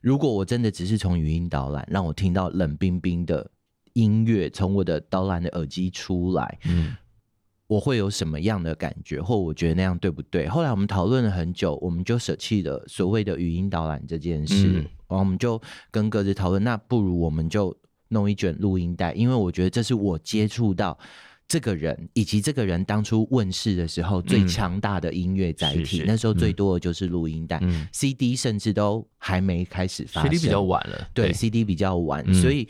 [0.00, 3.48] 如果我真的只是从语音导览让我听到冷冰冰的
[3.92, 6.96] 音乐从我的导览的耳机出来，嗯，
[7.66, 9.20] 我会有什么样的感觉？
[9.20, 10.48] 或我觉得那样对不对？
[10.48, 17.76] 后来我们讨论了很久，我们就舍弃了所谓的语音导览这件事，嗯、然后我们就跟各自讨论，那不如我们就。
[18.08, 20.98] 弄一卷录音带，因为我觉得这是我接触到
[21.48, 26.04] 这个人，以及这个人当初问世的时候最强大的音乐载体。
[26.06, 31.08] 那时候最多的就是录音带、嗯、CD 甚至都还没开始发，CD 比较晚了。
[31.14, 32.68] 对，对，CD 比较晚，嗯、所以。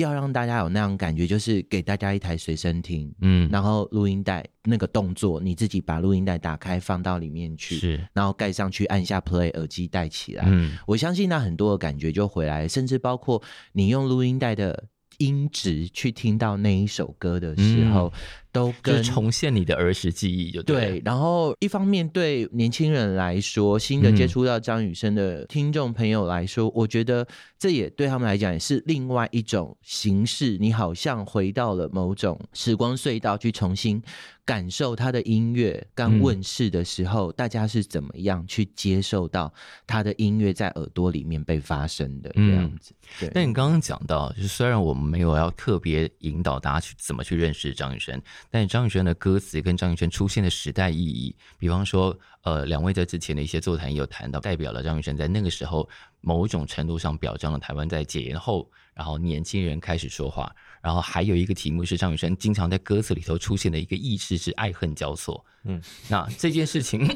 [0.00, 14.84] 要让大家有那样感觉，就是给大家一台随身听，嗯，然后录音带那个动作，你自己把录音带打开放到里面去，是，然后盖上去，按下 play，耳机戴起来，嗯，我相信那很多的感觉就回来，甚至包括你用录音带的。
[15.18, 18.20] 音质去听到那一首歌的时候，嗯、
[18.52, 21.02] 都跟重现你的儿时记忆就对，对。
[21.04, 27.26] 然后一方面对年轻人来说，新的接触到张雨生的听众朋友来说，嗯、我觉得
[27.58, 30.56] 这也对他们来讲也是另外一种形式。
[30.58, 34.02] 你好像回到了某种时光隧道，去重新。
[34.42, 39.52] 感受他的音乐刚问世的时候，嗯、大家是怎么样去接受到
[39.86, 42.92] 他的音乐在耳朵里面被发生的这样子？
[42.92, 43.30] 嗯、对。
[43.32, 55.88] 但你刚刚讲到，就是虽然我们没有要特别引导大家去怎么去认识张雨生，但张雨生的歌词跟张雨生出现的时代意义，比方说，呃，两位在之前的一些座谈也有谈到，代表了张雨生在那个时候
[56.20, 60.50] 某种程度上表彰了台湾在解严后，然后年轻人开始说话。
[60.82, 65.44] 然后还有一个题目是张雨生经常在歌词里头出现的一个意识是爱恨交错。
[65.64, 67.06] 嗯，那这件事情，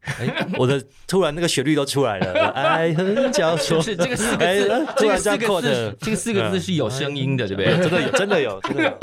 [0.00, 3.80] 哎，我的突然那个旋律都出来了， 爱恨交错。
[3.80, 7.80] 是这个四个字，这个四个字，这个四个字是有声音的，对不对？
[7.80, 8.98] 真的有，真的有，真的有，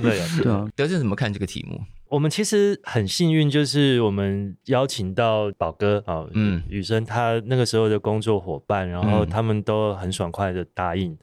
[0.00, 0.42] 真的有。
[0.42, 1.80] 对啊，德正怎么看这个题目？
[2.08, 11.16] 我们其实很幸运，就是我们邀请到宝哥啊，嗯，雨生他那个时候的工作伙伴，然后他们都很爽快的答应，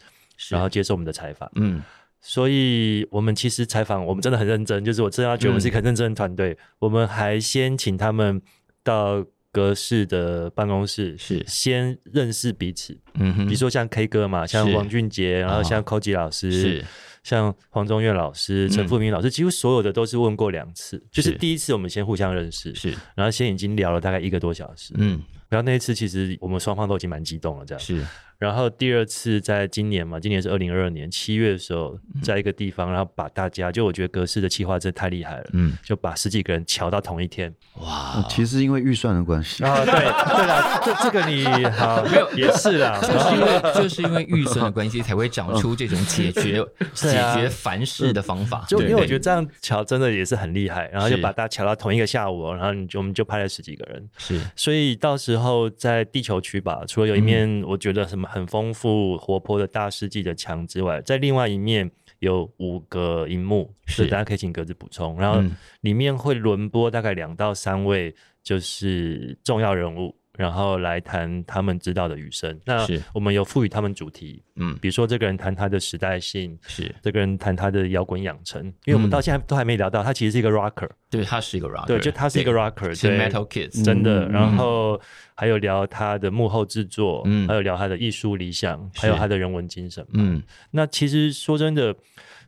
[0.50, 1.82] 然后接受我们的采访，嗯。
[2.26, 4.82] 所以，我们其实采访，我们真的很认真。
[4.86, 6.52] 就是我真的要觉得我们是一个很认真的团队。
[6.54, 8.42] 嗯、我们还先请他们
[8.82, 12.98] 到格式的办公室，是先认识彼此。
[13.16, 16.86] 嗯哼，比如说像 K 哥嘛，像王俊杰，然后像 Koji 老师，是
[17.24, 20.98] 像黄宗岳老师、陈富明老师，几乎所有的都是问过两次。
[20.98, 24.94] 是就是第一次我们先互相认识，是，然后先已经聊了大概一个多小时。
[24.98, 28.06] 嗯，然后那一次其实我们双方都已经蛮激动了，这样是。
[28.44, 46.62] 然后第二次在今年嘛，今年是二零二二年七月的时候，在一个地方，然后把大家，就我觉得格式的企划真的太厉害了，嗯，就把十几个人瞧到同一天，哇，其实因为预算的关系啊，对对啦，这这个你 好没有也是啦，就是因为就是因为预算的关系才会长出这种解决
[46.94, 58.28] 解决凡事的方法，就因为我觉得这样瞧真的也是很厉害，然后就把大家瞧到同一个下午，然后你就我们就拍了十几个人，是，所以到时候在地球区吧，除了有一面我觉得什么。
[58.34, 65.19] 很丰富活泼的大世纪的墙之外，在另外一面有五个荧幕，是大家可以请格子补充。
[65.19, 65.39] 然后
[65.82, 70.15] 里面会轮播大概两到三位，就是重要人物。
[70.38, 72.60] 然后来谈他们知道的雨声。
[72.65, 78.63] 那我们有赋予他们主题，嗯，比如说这个人谈他的时代性，是这个人谈他的摇滚养成。
[78.86, 84.28] 因为我们到现在都还没聊到，他其实是一个 rocker，对，他是一个 rocker，对，就他是一个 rocker，是 Metal Kids，真的。
[84.30, 85.00] 然后
[85.36, 90.41] 还有聊他的幕后制作，嗯，还有聊他的艺术理想，还有他的人文精神，嗯。
[90.72, 91.96] 那其实说真的。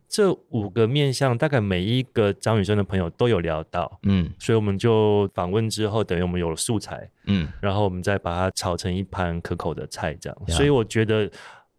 [0.07, 10.37] 这五个面向，大概每一个张雨生的朋友都有聊到，嗯，所以我们就访问之后，等于我们有了素材，嗯，然后我们再把它炒成一盘可口的菜，这样。
[10.47, 11.23] 所以我觉得，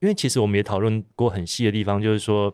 [0.01, 2.53] 因为其实我们也讨论过很细的地方，就是说，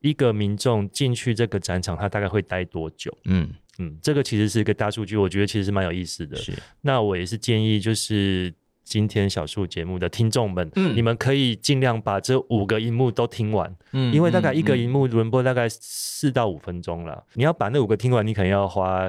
[0.00, 3.14] 一个民众进去这个展场，他大概会待多久？
[3.24, 6.36] 嗯嗯，这个其实是一个大数据，我觉得其实是蛮有意思的。
[6.36, 8.54] 是，那我也是建议，就是。
[8.90, 19.08] 今天小树节目的听众们，嗯，你们可以尽量把这五个荧幕都听完，嗯，因为大概一个荧幕轮播大概四到五分钟了，你要把那五个听完，你可能要花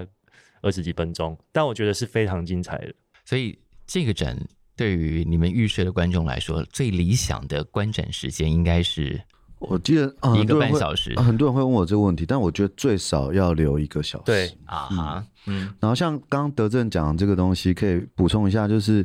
[0.61, 2.93] 二十几分钟，但我觉得是非常精彩的。
[3.25, 4.37] 所以这个展
[4.75, 9.19] 对于你们预设的观众来说，最理想的观展时间应该是，
[9.57, 11.19] 我记得一个半小时。
[11.19, 14.25] 很多人会问我这个问题，但我觉得最少要留一个小时。
[14.25, 19.03] 对啊，嗯，然后像刚刚德正讲的这个东西，可以补充一下，就是。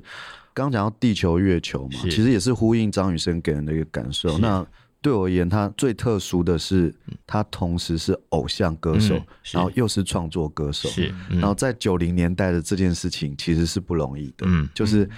[0.64, 4.38] 刚讲到地球月球嘛，其实也是呼应张雨生给人的一个感受。
[4.38, 4.66] 那
[5.02, 6.92] 对我而言，他最特殊的是，
[7.26, 9.14] 他同时是偶像歌手，
[9.52, 10.88] 然后又是创作歌手。
[10.88, 14.46] 是，然后在九零年代的这件事情其实是不容易的。
[14.46, 15.08] 嗯，就是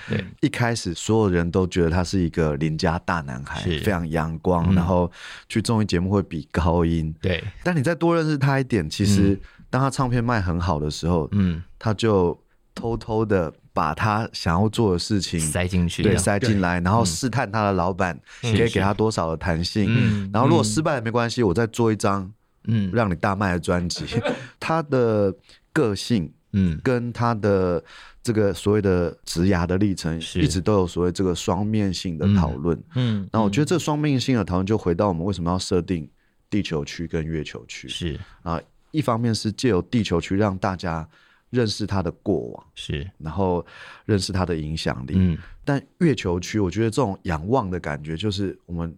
[0.41, 5.11] 一开始所有人都觉得他是一个邻家大男孩，非常阳光，然后
[5.49, 7.15] 去综艺节目会比高音。
[7.23, 9.39] 对，但你再多认识他一点，其实
[9.71, 12.37] 当他唱片卖很好的时候，嗯，他就
[12.75, 13.55] 偷偷的。
[13.79, 20.29] 把他想要做的事情塞进去，对，塞进来，然后试探他的老板可以给他多少的弹性。
[20.33, 22.29] 然后如果失败也没关系，我再做一张，
[22.65, 24.05] 嗯，让你大卖的专辑。
[24.59, 25.33] 他的
[25.73, 27.81] 个性，嗯，跟他的
[28.21, 32.77] 这个所谓的职涯的历程，一直都有所谓这个双面性的讨论。
[32.97, 36.11] 嗯，那我觉得这双面性的讨论就回到我们为什么要设定
[36.51, 37.87] 地球区跟月球区？
[37.89, 38.19] 是。
[38.43, 38.61] 啊，
[38.91, 41.09] 一方面是借由地球区让大家。
[41.51, 43.65] 认识他的过往是，然后
[44.05, 45.15] 认识他的影响力。
[45.17, 48.95] 嗯，但月球区，我觉得这种仰望的感觉，就是我们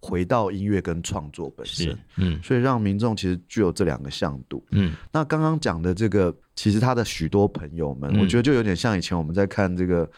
[0.00, 1.98] 回到音乐跟创作本身。
[2.16, 4.64] 嗯，所以让民众其实具有这两个向度。
[4.70, 10.10] 嗯，那刚刚讲的这个，其实他的许多朋友们，我觉得就有点像以前我们在看这个，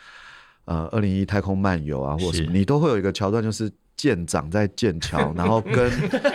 [0.64, 3.70] 呃，二零一太空漫游啊，或者什么，你都会有一个桥段，就是。
[3.96, 5.90] 舰长在剑桥， 然后跟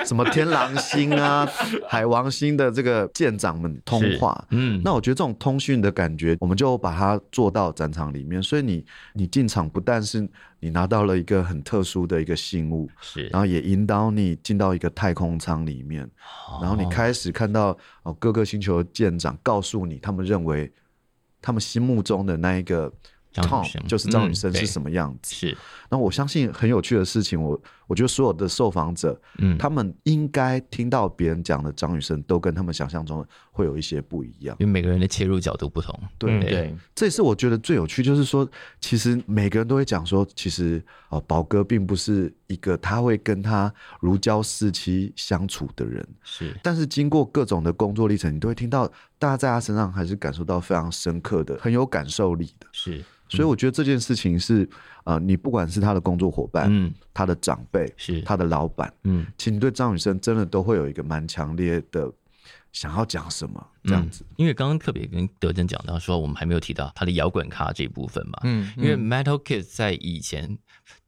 [0.06, 1.48] 什么天狼星啊、
[1.88, 4.46] 海王星的这个舰长们通话。
[4.50, 8.42] 嗯，那我觉得这种通讯的感觉，我们就把它做到展场里面。
[8.42, 10.28] 所以你你进场不但是
[10.60, 16.10] 你拿到了一个很特殊的一个信物，是，然后也引导你进到一个太空舱里面，
[16.62, 20.72] 然后你开始看到哦各个星球的舰长告诉你，他们认为
[21.42, 22.92] 他们心目中的那一个。
[23.34, 25.36] Tom 就是张雨生是什么样子？
[25.36, 25.58] 是，
[25.90, 35.98] 那我相信很有趣的事情，我我觉得所有的受访者，嗯，他们应该听到别人讲的张雨生，都跟他们想象中会有一些不一样，因为每个人的切入角度不同。
[36.18, 38.48] 对对，这也是我觉得最有趣，就是说，
[38.82, 53.04] 其实每个人都会讲说，其实啊，宝哥并不是一个他会跟他如胶似漆相处的人，是，但是经过各种的工作历程，你都会听到大家在他身上还是感受到非常深刻的、很有感受力的，是。
[53.32, 54.70] 所以我觉得这件事情是，
[55.06, 62.12] 呃，你不管是他的工作伙伴，嗯，他的长辈，是他的老板，嗯，其实你对张雨生真的都会有一个蛮强烈的
[62.72, 64.24] 想要讲什么这样子。
[64.30, 70.58] 嗯，因为刚刚特别跟德珍讲到说，我们还没有提到他的摇滚咖这一部分嘛，嗯，因为 Metal Kids 在以前。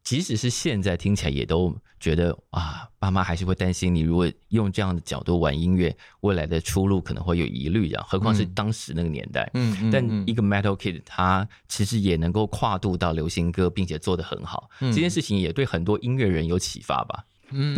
[0.03, 8.05] 即使是现在听起来也都觉得啊，爸妈还是会担心你，如果用这样的角度玩音乐，未来的出路可能会有疑虑这样。
[8.05, 14.69] 何况是当时那个年代，嗯，嗯，但一个 Metal Kid 他其实也能够跨度到流行歌，并且做得很好。
[14.81, 17.23] 嗯，这件事情也对很多音乐人有启发吧？
[17.51, 17.73] 嗯，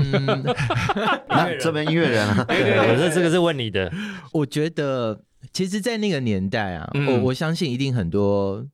[1.29, 3.93] 那这边音乐人， 我说这个是问你的。
[4.31, 5.21] 我觉得，
[5.53, 8.65] 其实，在那个年代啊，我我相信一定很多。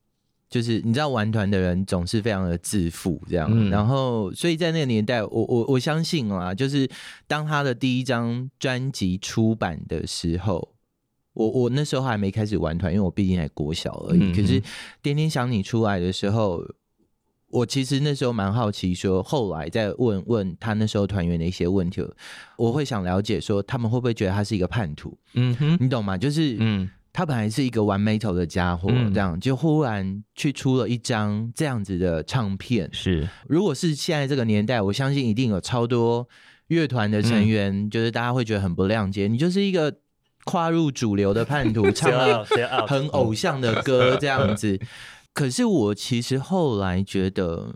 [0.52, 6.90] 就是你知道玩团的人总是非常的自负，这样，嗯、然后所以在那个年代，我我我相信啊，就是
[7.26, 10.76] 当他的第一张专辑出版的时候，
[11.32, 14.20] 我我那时候还没开始玩团，因为我毕竟还国小而已。
[14.20, 14.60] 嗯、可是
[15.02, 16.62] 《天天想你》出来的时候，
[17.48, 22.06] 我其实那时候蛮好奇，说后来再问问他那时候团员的一些问题，
[22.58, 25.18] 我会想了解说他们会不会觉得他是一个叛徒？
[25.32, 26.18] 嗯哼，你懂吗？
[26.18, 26.90] 就是嗯。
[27.14, 32.90] 他本来是一个玩 metal 的家伙，这样、嗯、就忽然去出了一张这样子的唱片。
[32.94, 36.28] 是，如果是现在这个年代，我相信一定有超多
[36.68, 39.94] 乐团的成员，嗯、就是大家会觉得很不谅解，你就是一个
[40.46, 42.46] 跨入主流的叛徒， 唱了
[42.88, 44.80] 很偶像的歌这样子。
[45.34, 47.76] 可是我其实后来觉得，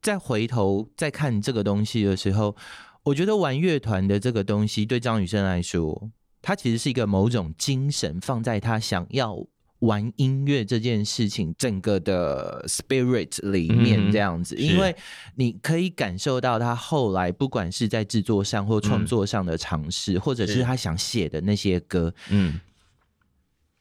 [0.00, 2.54] 再回头再看这个东西的时候，
[3.02, 6.10] 我觉得玩乐团的这个东西对张雨生来说。
[6.42, 9.42] 他其实是一个某种精神放在他想要
[9.78, 14.94] 玩音乐这件事情整个的 spirit 里面这样子，嗯、因为
[15.36, 20.62] 你可以感受到他后来不管是在制作上或创作上的尝试，嗯、或者是。
[20.62, 22.60] 他想写的那些歌，嗯，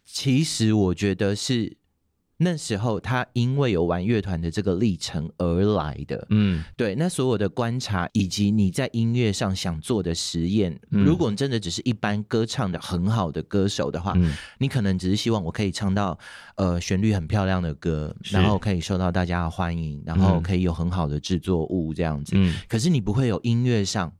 [0.05, 1.80] 其实我觉得是。
[2.43, 6.95] 那时候他因为有玩乐团的这个历程而来的，嗯，对。
[6.95, 16.17] 那所有的观察以及你在音乐上想做的实验，嗯、如果你真的只是一般歌唱的很好的歌手的话，嗯、你可能只是希望我可以唱到
[16.55, 22.33] 呃旋律很漂亮的歌，然后可以受到大家的欢迎，然后可以有很好的制作物这样子。
[22.35, 24.11] 嗯、可是你不会有音乐上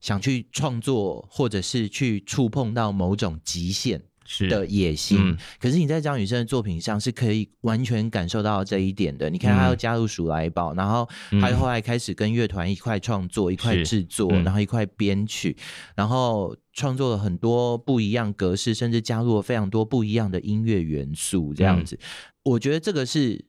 [0.00, 4.00] 想去创作，或者是去触碰到某种极限。
[4.26, 9.28] 是的野心，嗯、可是你在张雨生的作品上是可以完全感受到这一点的。
[9.30, 11.08] 你看，他要加入鼠来宝，嗯、然后
[11.40, 15.56] 他后来开始跟乐团一块创作、一块制作，嗯、然后一块编曲，
[15.94, 21.52] 然后创作了很多不一样格式，甚至加入了非常多不一样的音乐元素。
[21.54, 22.00] 这样子，嗯、
[22.44, 23.44] 我觉得这个是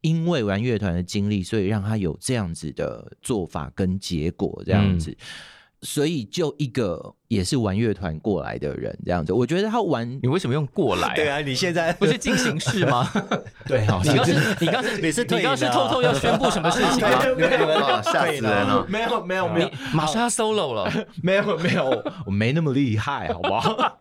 [0.00, 4.62] 因为玩乐团的经历，所以让他有这样子的做法跟结果。
[4.64, 5.10] 这样子。
[5.10, 5.16] 嗯
[5.84, 11.14] 所以，就一个也是玩乐团过来的人这样子，我觉得他玩，你为什么用过来？
[11.14, 13.06] 对啊，你现在 不是进行式吗？
[13.68, 17.08] 对，好，你刚是，你刚是，你是，你刚是偷偷要宣布什么事情吗？
[17.36, 18.86] 没有，没有，吓死人了！
[18.88, 20.90] 没有，没有，没有，马上要 solo 了，
[21.22, 23.98] 没有，没有，我没那么厉害，好不好？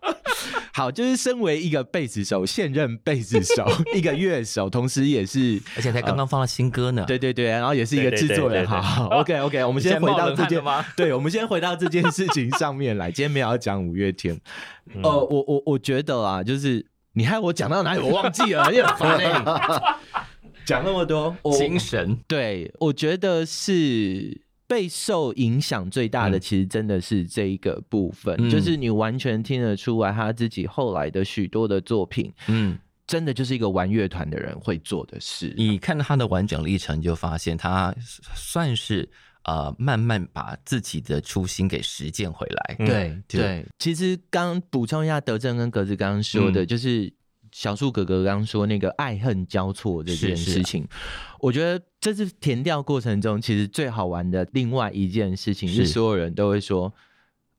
[0.76, 3.64] 好，就是身为一个贝斯手，现任贝斯手，
[3.94, 7.06] 一个乐手，同时也是，而且才刚刚放了新歌呢。
[7.08, 8.66] 对对对，然后也是一个制作人。
[8.66, 10.60] 好，OK OK，我们先回到这件，
[10.98, 13.12] 对，我们先回到这件事情上面来。
[13.12, 14.36] 今天没有要讲五月天，
[15.04, 19.98] 呃，我我我觉得啊，就是你害我讲到哪里，我忘记了，也很烦欸。
[20.66, 24.42] 讲那么多精神，对，我觉得是。
[24.74, 35.54] 被受影响最大的，其实真的是这一个部分，嗯、就是你完全听得出来，他自己后来的许多的作品，嗯，真的就是一个玩乐团的人会做的事。
[35.56, 37.94] 你看到他的完整历程，就发现他
[38.34, 39.08] 算是
[39.44, 42.76] 呃，慢慢把自己的初心给实践回来。
[42.78, 47.14] 对、嗯、对，对其实刚补充一下，德正跟格子刚刚说的，嗯、就是。
[47.54, 56.94] 小树哥哥刚刚说那个爱恨交错这件事情，是是啊、我觉得这是填调过程中其实最好玩的另外一件事情，是所有人都会说。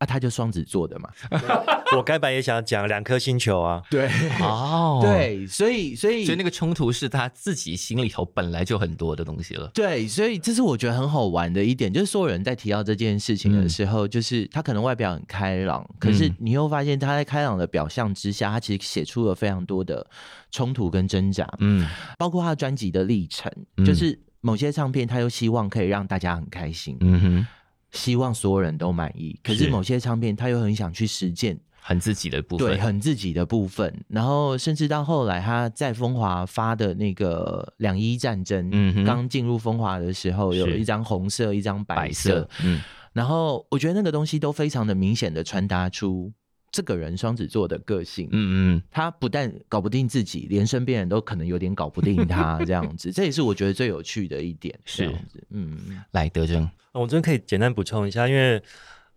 [0.04, 1.08] 啊，他就双子座的嘛。
[1.96, 3.82] 我该本也想讲两颗星球啊。
[3.90, 4.08] 对，
[4.40, 9.70] 哦，对，所以所以所以那个冲突是他自己心里头本来就很多的东西了。
[9.74, 20.06] 对，所以这是我觉得很好玩的一点，就是所有人在提到这件事情的时候，嗯、就是他可能外表很开朗，可是你又发现他在开朗的表象之下，他其实写出了非常多的
[20.50, 21.48] 冲突跟挣扎。
[21.60, 21.88] 嗯，
[22.18, 23.50] 包括他的专辑的历程，
[23.86, 26.96] 就是某些唱片他又希望可以让大家很开心。
[27.00, 27.46] 嗯哼。
[27.94, 31.58] 希望所有人都满意，可是某些唱片他又很想去实践。
[31.86, 33.94] 很自己的部分，对，很自己的部分。
[34.08, 42.80] 然后甚至到后来，他在风华发的那个两伊战争，嗯，刚进入风华的时候，有一张红色，一张白色，嗯。
[43.12, 46.32] 然后我觉得那个东西都非常的明显的传达出
[46.74, 48.82] 这个人双子座的个性，嗯嗯。
[48.90, 56.02] 他不但搞不定自己，连身边人都可能有点搞不定他 这样子，这也是我觉得最有趣的一点，是这样子，嗯。
[56.10, 56.68] 来，德正。
[56.90, 58.60] 我这边可以简单补充一下，因为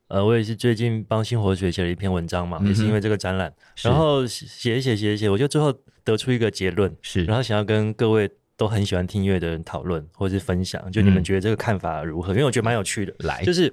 [0.09, 3.51] 呃，我也是最近帮新活学写了一篇文章嘛，嗯、也是因为这个展览，
[3.81, 12.31] 然后写一写写一写，我就最后得出一个结论，是，然后想要跟各位都很喜欢听音乐的人讨论或者是分享，就你们觉得这个看法如何？
[12.33, 13.71] 嗯、因为我觉得蛮有趣的，来，就是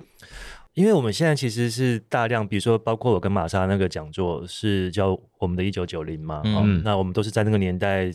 [0.74, 8.10] 因为我们现在其实是大量，比如说包括我跟玛莎那个讲座是叫我们的一九九零嘛，嗯、哦，那我们都是在那个年代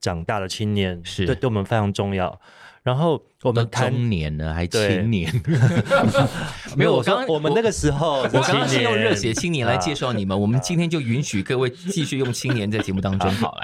[0.00, 2.40] 长大的青年，是对，对我们非常重要。
[2.84, 5.28] 然后我们中年呢还青年，
[6.78, 6.94] 没有。
[6.94, 13.62] 我刚刚我们那个时候，我刚刚是用热血青年来介绍你们，我们今天就允许各位继续用青年在节目当中好了，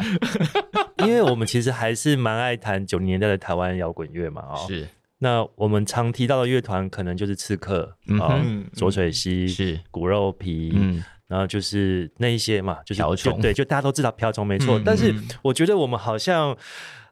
[1.06, 4.88] 因为我们其实还是蛮爱谈九零年代的台湾摇滚乐嘛，哦，是。
[5.22, 9.78] 那我们常提到的乐团，可能就是刺客啊，左水溪是。
[9.88, 14.82] 骨肉皮，嗯，然后就是那一些嘛，就是瓢虫，对，就大家都知道瓢虫没错。
[14.84, 16.56] 但是我觉得我们好像，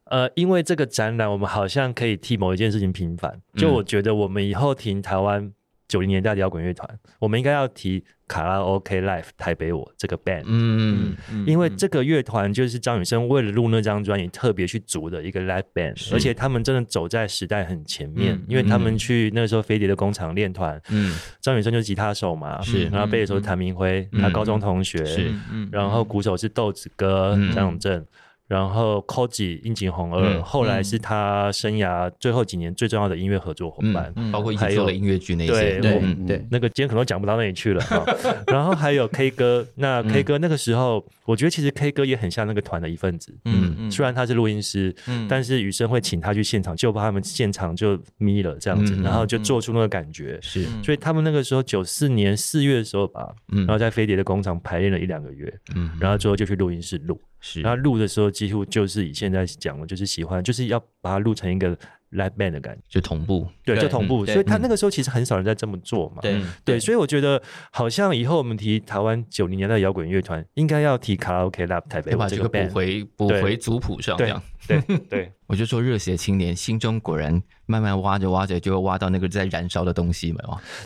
[0.06, 3.40] 呃，因为这个展览，我们好像可以替某一件事情平反。
[3.54, 5.52] 就我觉得，我们以后停台湾
[5.90, 6.88] 九零年代的摇滚乐团，
[7.18, 8.02] 我们应该要提。
[8.30, 25.34] 卡拉 OK Live 台北我这个 band，嗯，嗯，因为这个乐团就是张雨生为了录那张专辑特别去组的一个 live band，而且他们真的走在时代很前面，嗯、因为他们去那个时候飞碟的工厂练团，嗯，张雨生就是吉他手嘛，是，然后贝斯手是谭明辉，嗯、他高中同学，是，
[25.72, 28.06] 然后鼓手是豆子哥张永正。
[28.50, 37.80] 然后 Koji 樱井弘二，后来是他生涯最后几年最重要的音乐合作伙伴，包括一起做了音乐剧那些，对对，那个今天可能讲不到那里去了。
[38.48, 44.92] 然后还有 K 歌，那 K 歌那个时候，我觉得其实 K 歌也很像那个团的一份子，嗯嗯，虽然他是录音师，
[45.28, 57.16] 但是雨生会请他去现场，就把他们现场就眯了这样子，然后就做出那个感觉，是，所以他们那个时候九四年四月的时候吧，然后在飞碟的工厂排练了一两个月，嗯，然后最后就去录音室录。
[57.42, 61.76] 是，然后录的时候几乎就是以现在讲的，就是喜欢，就是要把它录成一个
[62.12, 64.24] live band 的感觉，就同步，对，就同步。
[64.24, 66.22] 所以他那个时候其实很少人在这么做嘛。
[66.22, 66.40] 对。
[66.64, 74.42] 对，所以我觉得好像以后我们提台湾九零年代摇滚乐团，应该要提卡拉 OK Lab 台北，把这个补回补回族谱上，这样。
[74.66, 74.80] 对
[75.10, 80.38] 对，我就说热血青年心中果然慢慢挖着挖着，就会挖到那个在燃烧的东西嘛。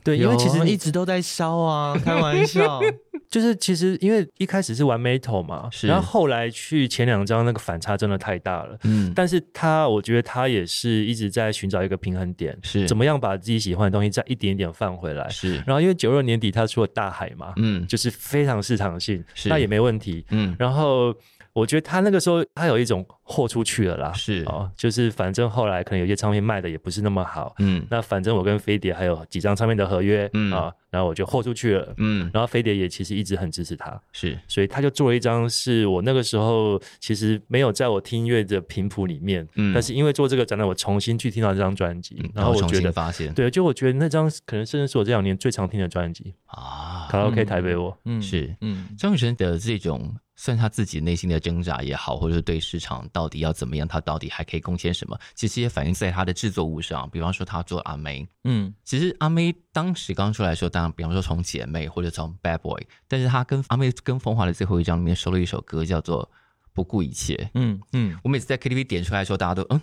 [0.03, 2.81] 对，因为其实一直都在烧啊，开玩笑。
[3.31, 15.57] 就是其实因为一开始是玩 metal 嘛，是然后后来去前两张那个反差真的太大了，嗯，但是他我觉得他也是一直在寻找一个平衡点，是怎么样把自己喜欢的东西再一点点放回来，是。
[15.67, 21.15] 然后因为九六年底他出了大海嘛，嗯，就是非常市场性，那也没问题，嗯，然后。
[21.55, 24.43] 我觉得他那个时候，他有一种豁出去了啦，是。
[24.47, 30.53] 哦，就是反正后来可能有些唱片卖的也不是那么好，嗯，那反正我跟飞碟还有几张唱片的合约，嗯。
[30.53, 50.15] 啊，然后我就豁出去了，嗯，然后飞碟也其实一直很支持他，是，所以他就做了一张是我那个时候其实没有在我听音乐的频谱里面，嗯，但是因为做这个展览，我重新去听到这张专辑，然后我觉得发现，对，就我觉得那张可能甚至是我这两年最常听的专辑啊，卡拉 OK 台北我，嗯，是，嗯，张雨生的这种。
[50.37, 55.17] 算他自己内心的挣扎也好，或者是对市场到底要怎么样，他到底还可以贡献什么？
[55.35, 57.09] 其实也反映在他的制作物上。
[57.11, 66.25] 比方说，他做阿妹，嗯，其实阿妹当时刚出来的时候，当然，比方说从姐妹或者从 Bad Boy，但是他跟阿妹跟风华的最后一张里面收了一首歌，叫做
[66.73, 67.37] 《不顾一切》。
[67.55, 69.81] 嗯嗯，我每次在 KTV 点出来的时候，大家都嗯，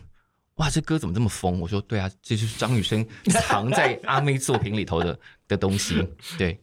[0.55, 1.61] 哇，这歌怎么这么疯？
[1.61, 6.05] 我说对啊，这就是张雨生藏在阿妹作品里头的的东西。
[6.37, 6.59] 对，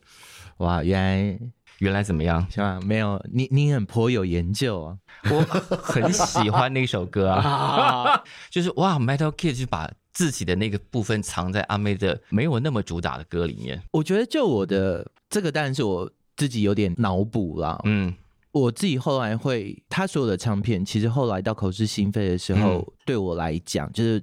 [0.58, 1.38] 哇，原来。
[1.78, 2.46] 原来怎么样？
[2.50, 2.80] 是吧？
[2.84, 4.98] 没有你，你很颇有研究啊！
[5.30, 13.80] 我很喜欢那首歌啊， 就是哇，Metal Kid 就把自己的那个部分藏在阿妹的没有那么主打的歌里面。
[13.92, 17.80] 我觉得，就我的这个当然是我自己有点脑补啦。
[17.84, 18.12] 嗯，
[18.52, 24.22] 我自己后来会，他所有的唱片，其实后来到口是心非的时候，嗯、对我来讲，就是。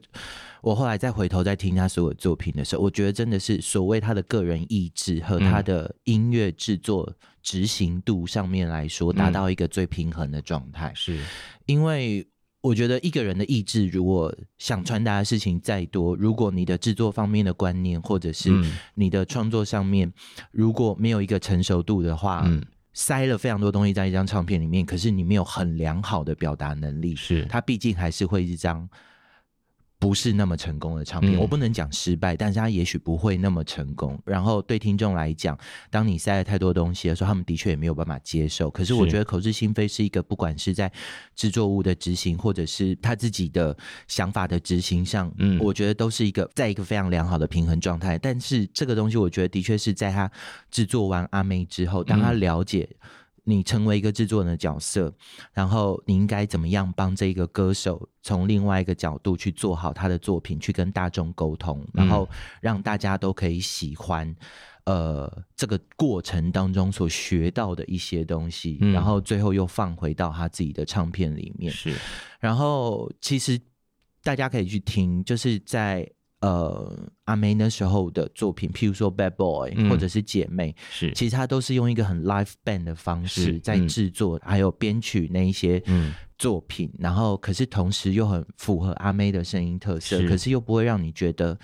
[0.62, 7.08] 我后来再回头再听他所有作品的时候，我觉得真的是所谓他的个人意志和他的音乐制作
[7.44, 10.92] 执行度上面来说，达到一个最平衡的状态。
[10.96, 11.20] 是
[11.68, 12.28] 因为
[12.62, 18.50] 我觉得一个人的意志，如果想传达的事情再多，如果你的制作方面的观念或者是
[18.96, 20.12] 你的创作上面
[20.50, 22.60] 如果没有一个成熟度的话，嗯，
[22.96, 28.90] 塞了非常多东西在一张唱片里面，可是你没有很良好的表达能力，是它毕竟还是会一张。
[30.06, 34.22] 不是那么成功的唱片，嗯、我不能讲失败，但是他也许不会那么成功。
[34.24, 35.58] 然后对听众来讲，
[35.90, 38.70] 当你塞了太多东西的时候，他们的确也没有办法接受。
[38.70, 40.92] 可是我觉得口是心非是一个，不管是在
[41.36, 43.76] 制作物的执行，或者是他自己的
[44.08, 48.16] 想法的执行上，嗯，我觉得都是一个在一个非常良好的平衡状态。
[48.20, 50.32] 但是这个东西，我觉得的确是在他
[50.70, 52.88] 制作完阿妹之后，当他了解。
[52.92, 53.08] 嗯
[53.46, 55.14] 你成为一个制作人的角色，
[55.54, 62.28] 然后你应该怎么样帮这个歌手从另外一个角度去做好他的作品，去跟大众沟通，然后
[62.60, 64.36] 让大家都可以喜欢，
[64.86, 71.72] 呃，这个过程当中所学到的一些东西，然后最后又放回到他自己的唱片里面。
[71.72, 71.94] 是，
[72.40, 73.62] 然后其实
[74.24, 76.12] 大家可以去听，就是在。
[76.46, 81.12] 呃，阿妹那时候的作品，譬如说《Bad Boy》或者是《姐妹》，是。
[81.14, 85.82] 其实他都是用一个很 live band 的方式在制作，还有编曲那一些，
[86.38, 90.28] 作品，然后可是同时又很符合阿妹的声音特色，是。
[90.28, 91.58] 可是又不会让你觉得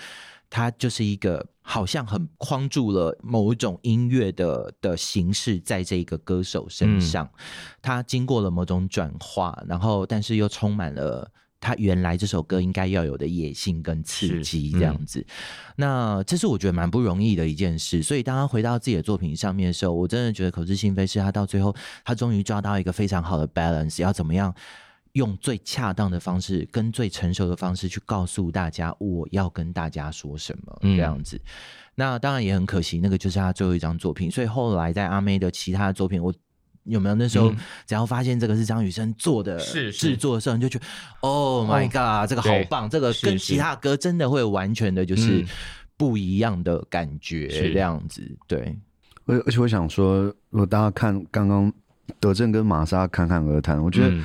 [0.49, 7.39] 它就是一个好像很框住了某一种音乐的的形式在这个歌手身上，嗯、
[7.83, 11.31] 它经过了某种转化，然后但是又充满了。
[11.61, 15.25] 他原来这首歌应该要有的野性跟刺激，这样子，嗯、
[15.75, 18.01] 那这是我觉得蛮不容易的一件事。
[18.01, 24.51] 所以当他回到自己的作品上面的时候，我真的觉得口是心非是他到最后，他终于抓到一个非常好的 balance，要怎么样
[25.11, 31.37] 用最恰当的方式，跟最成熟的方式去告诉大家我要跟大家说什么这样子。
[31.37, 31.51] 嗯、
[31.93, 34.31] 那当然也很可惜，那个就是他最后一张作品。
[34.31, 36.33] 所以后来在阿妹的其他的作品，我。
[36.85, 37.15] 有没有？
[37.15, 37.53] 那时候，
[37.85, 40.85] 只要发现这个是张雨生做的制作的时候，你就觉得
[41.19, 45.45] ，Oh my God，这个好棒，这个跟其他歌真的会完全的就是
[45.95, 48.23] 不一样的感觉，这样子。
[48.47, 48.75] 对，
[49.25, 51.71] 而而且我想说，如果大家看刚刚
[52.19, 54.15] 德政跟玛莎侃侃而谈，我觉得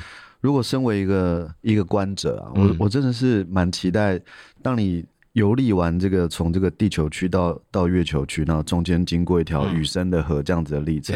[0.41, 4.19] 如果身为一个一个观者啊，我我真的是蛮期待，
[4.63, 11.15] 当你游历完这个从这个地球区到到月球区，然后中间经过一条雨生的河这样子的历程。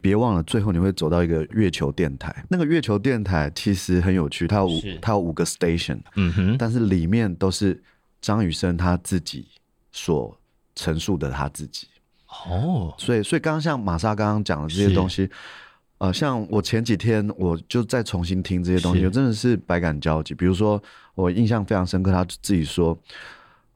[0.00, 2.44] 别忘了，最后你会走到一个月球电台。
[2.48, 7.82] 那个月球电台其实很有趣，它有五，它有五个 station，嗯哼，但是里面都是
[8.20, 9.46] 张雨生他自己
[9.90, 10.38] 所
[10.74, 11.88] 陈述的他自己。
[12.48, 15.28] 哦，所以，所以刚刚像玛莎刚刚讲的这些东西，
[15.98, 20.34] 呃，像我前几天我就再重新听这些东西，我真的是百感交集。
[20.34, 20.80] 比如说，
[21.14, 22.98] 我印象非常深刻，他自己说。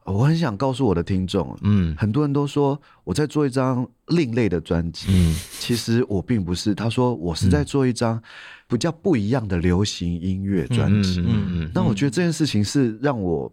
[0.05, 6.75] 我很想告诉我的听众，嗯，很多人都说我在做一张另类的专辑，嗯，其实我并不是。
[6.75, 8.21] 他说我是在做一张
[8.67, 11.71] 比较不一样的流行音乐专辑，嗯嗯嗯。
[11.73, 13.51] 那我觉得这件事情是让我。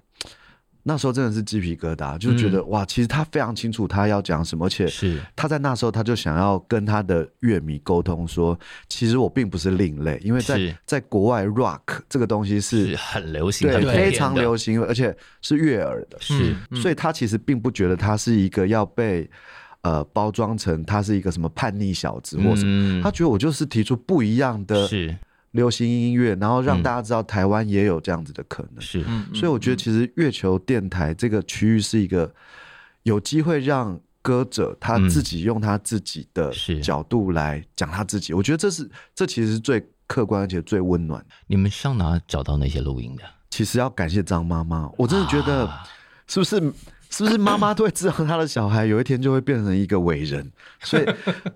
[0.83, 5.21] 那时候真的是鸡皮疙瘩，就觉得、嗯、哇，其实他非常清楚他要讲什么，而且是。
[5.37, 8.59] 他在那时候他就想要跟他的乐迷沟通说，
[8.89, 10.77] 其实我并不是另类，因为在是。
[10.87, 19.29] 在国外 rock 这个东西是，是很流行，对，非常流行，而且是悦耳的，是，所以他其实并不觉得他是一个要被
[19.83, 24.89] 呃包装成他是一个什么叛逆小子或什么，嗯、他觉得我就是提出不一样的。
[25.53, 25.61] 是。
[25.61, 28.81] 流行音乐，然后让大家知道台湾也有这样子的可能。
[28.81, 32.33] 是，所以我觉得其实月球电台这个区域是一个
[33.03, 38.33] 有机会让歌者他自己用他自己的角度来讲他自己。
[38.33, 41.21] 我觉得这是这其实是最客观而且最温暖。
[41.49, 43.25] 你们上哪找到那些录音的？
[43.51, 45.69] 其实要感谢张妈妈，我真的觉得
[46.29, 46.73] 是不是？
[47.11, 50.51] 是不是妈妈都会知道他的小孩有一天就会变成一个伟人？
[50.81, 51.05] 所以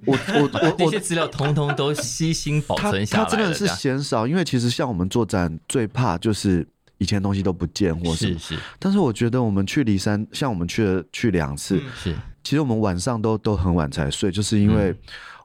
[0.05, 3.25] 我，我我 我这些资料通通都悉心保存下来。
[3.25, 6.67] 他真的是嫌少，因为其实像我们做展最怕就是
[6.99, 8.59] 以前东西都不见，或是是。
[8.79, 12.15] 但是我觉得我们去骊山，像我们去了去两次，是。
[12.43, 14.95] 其实我们晚上都都很晚才睡，就是因为。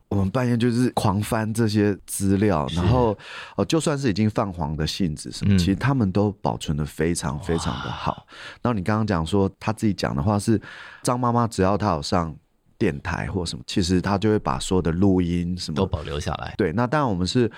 [0.10, 3.16] 我们半夜就是狂翻这些资料，然后
[3.56, 8.26] 哦，就算是已经泛黄的信纸什么，其实他们都保存的非常非常的好。
[8.62, 10.60] 然后你刚刚讲说他自己讲的话是
[11.04, 12.36] 张妈妈，只要他有上
[12.78, 16.56] 电台或什么，其实他就会把所有的录音什么都保留下来。
[16.58, 17.52] 对，那当然我们是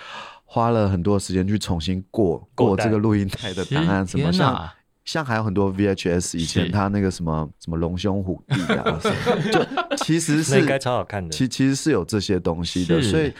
[0.43, 4.69] 花了很多时间去重新过过这个录音带的档案，什么像。
[5.03, 8.99] 像还有很多 VHS，以前他那个什么什么龙兄虎弟啊，
[9.51, 9.65] 就
[10.03, 11.29] 其实是应该超好看的。
[11.31, 13.33] 其其实是有这些东西的，所以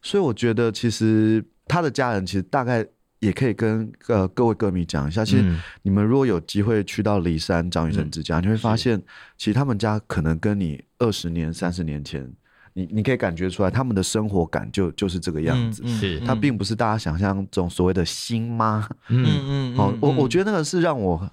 [0.00, 2.86] 所以我觉得其实他的家人其实大概
[3.20, 9.00] 也可以跟呃各位歌迷讲一下，其实你们如果有机会去到骊山张雨生之家，你会发现
[9.36, 12.32] 其实他们家可能跟你二十年、三十年前。
[12.74, 16.18] 你你可以感觉出来，他们的生活感就就是这个样子，是。
[16.20, 21.30] 他并不是大家想象中所谓的新妈，嗯嗯，哦，我我觉得那个是让我，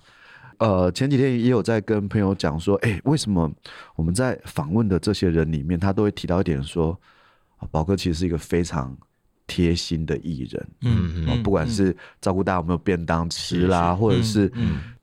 [0.57, 3.49] 呃，前几天也有在跟朋友讲说，哎，为什么
[3.95, 6.99] 我们在访问的这些人里面，他都会提到一点说，
[7.71, 8.97] 宝哥其实是一个非常
[9.47, 14.51] 贴心的艺人，嗯嗯，不管是照顾大家有没有便当吃啦，或者是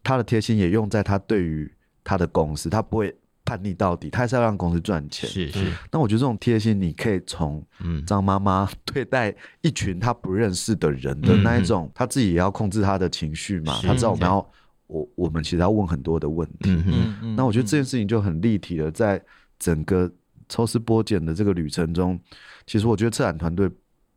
[0.02, 1.72] 他的贴心也用在他对于
[2.04, 3.16] 他的公司，他不会。
[3.46, 5.30] 叛逆到底，他还是要让公司赚钱。
[5.30, 5.72] 是是。
[5.92, 7.64] 那我觉得这种贴心，你可以从
[8.04, 9.32] 张妈妈对待
[9.62, 13.80] 一群他不认识的人的那一种，他自己也要控制他的情绪嘛。
[13.82, 14.50] 他知道我们要，
[14.88, 16.70] 我我们其实要问很多的问题。
[16.70, 17.36] 嗯嗯。
[17.36, 19.22] 那我觉得这件事情就很立体的，在
[19.58, 20.10] 整个
[20.48, 22.20] 抽丝剥茧的这个旅程中，
[22.66, 23.70] 其实我觉得策展团队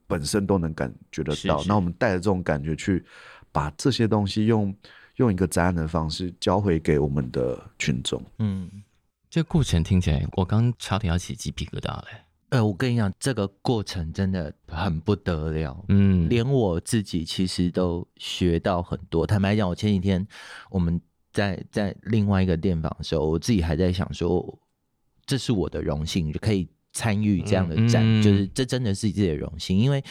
[0.07, 1.63] 本身都能感觉得到。
[1.67, 3.05] 那我们带着这种感觉去
[3.51, 4.75] 把这些东西用
[5.17, 8.19] 用一个展览的方式交回给我们的群众。
[8.39, 8.67] 嗯。
[9.29, 12.07] 这个过程听起来，我刚差点要起鸡皮疙瘩嘞。
[12.49, 15.85] 呃，我跟你讲，这个过程真的很不得了。
[15.89, 19.27] 嗯，连我自己其实都学到很多。
[19.27, 20.27] 坦白讲，我前几天
[20.71, 20.99] 我们
[21.31, 24.59] 在在另外一个电访的时候，我自己还在想说，
[25.27, 30.03] 这是我的荣幸，就可以参与这样的展，嗯、就是这真的是自己的荣幸，因为。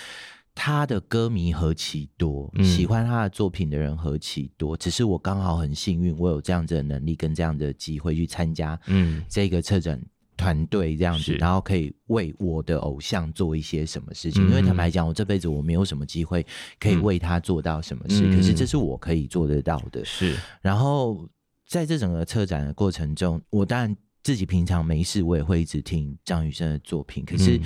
[0.61, 4.77] 他的歌迷何其多，嗯、喜欢他的作品的人何其多。
[4.77, 10.03] 只是我刚好很幸运，我有这样子的能力跟这样的机会去参加，嗯，这个策展
[10.37, 14.45] 团队这样子，然后可以为我的偶像做一些什么事情。
[14.49, 16.45] 嗯、因为坦白讲，我这辈子我没有什么机会
[16.81, 20.05] 可以为他做到什么事，嗯、可是这是我可以做得到的。
[20.05, 21.25] 是，然后
[21.69, 27.61] 在这整个策展的过程中，我当然自己平常没事，我也会一直听张雨生的作品，可是。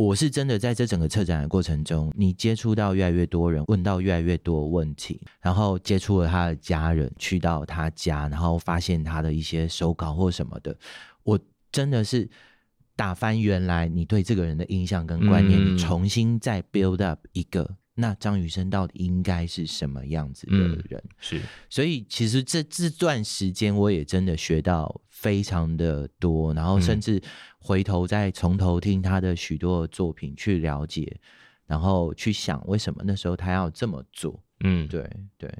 [0.00, 10.74] 嗯我是真的在这整个策展的过程中，你接触到越来越多人，问到越来越多问题，然后接触了他的家人，去到他家，然后发现他的一些手稿或什么的，
[11.22, 11.38] 我
[11.70, 12.26] 真的是
[12.96, 17.76] 打翻原来你对这个人的印象跟观念，嗯、你重新再 build up 一个。
[17.94, 21.02] 那张雨生到底应该是什么样子的人？
[21.04, 27.20] 嗯、是，所以其实这这段时间我也真的学到非常的多，然后甚至
[27.58, 31.20] 回头再从头听他的许多作品去了解，
[31.66, 34.42] 然后去想为什么那时候他要这么做。
[34.60, 35.52] 嗯，对对。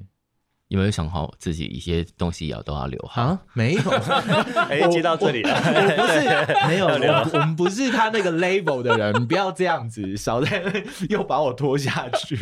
[0.71, 3.23] 有没有想好自己一些东西要都要留好？
[3.23, 3.83] 啊，没有，
[4.71, 6.87] 哎，接到这里了，不是没有，
[7.35, 10.63] 我们不是他那个 label 的人，你 不要这样子，少在
[11.09, 12.37] 又把我拖下去。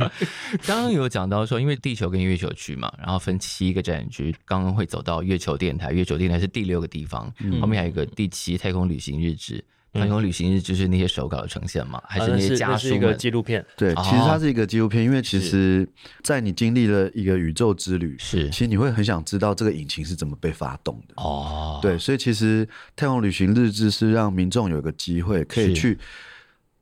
[0.66, 9.64] 刚刚有讲到说，因为地球跟月球区嘛，然后分七个展区，刚刚会走到月球电台，月球电台是第六个地方，嗯、后面还有一个第七太空旅行日志。
[9.92, 12.02] 太空旅行日就是那些手稿的呈现吗？
[12.06, 12.88] 还是那些家书？
[12.88, 13.64] 是一个纪录片。
[13.76, 15.88] 对，其实它是一个纪录片，因为其实，
[16.22, 21.14] 在你经历了一个宇宙之旅，是，其实你会很想知道这个引擎是怎么被发动的。
[21.16, 25.98] 哦，对，所以其实太空旅行日志是让民众有一个机会可以去。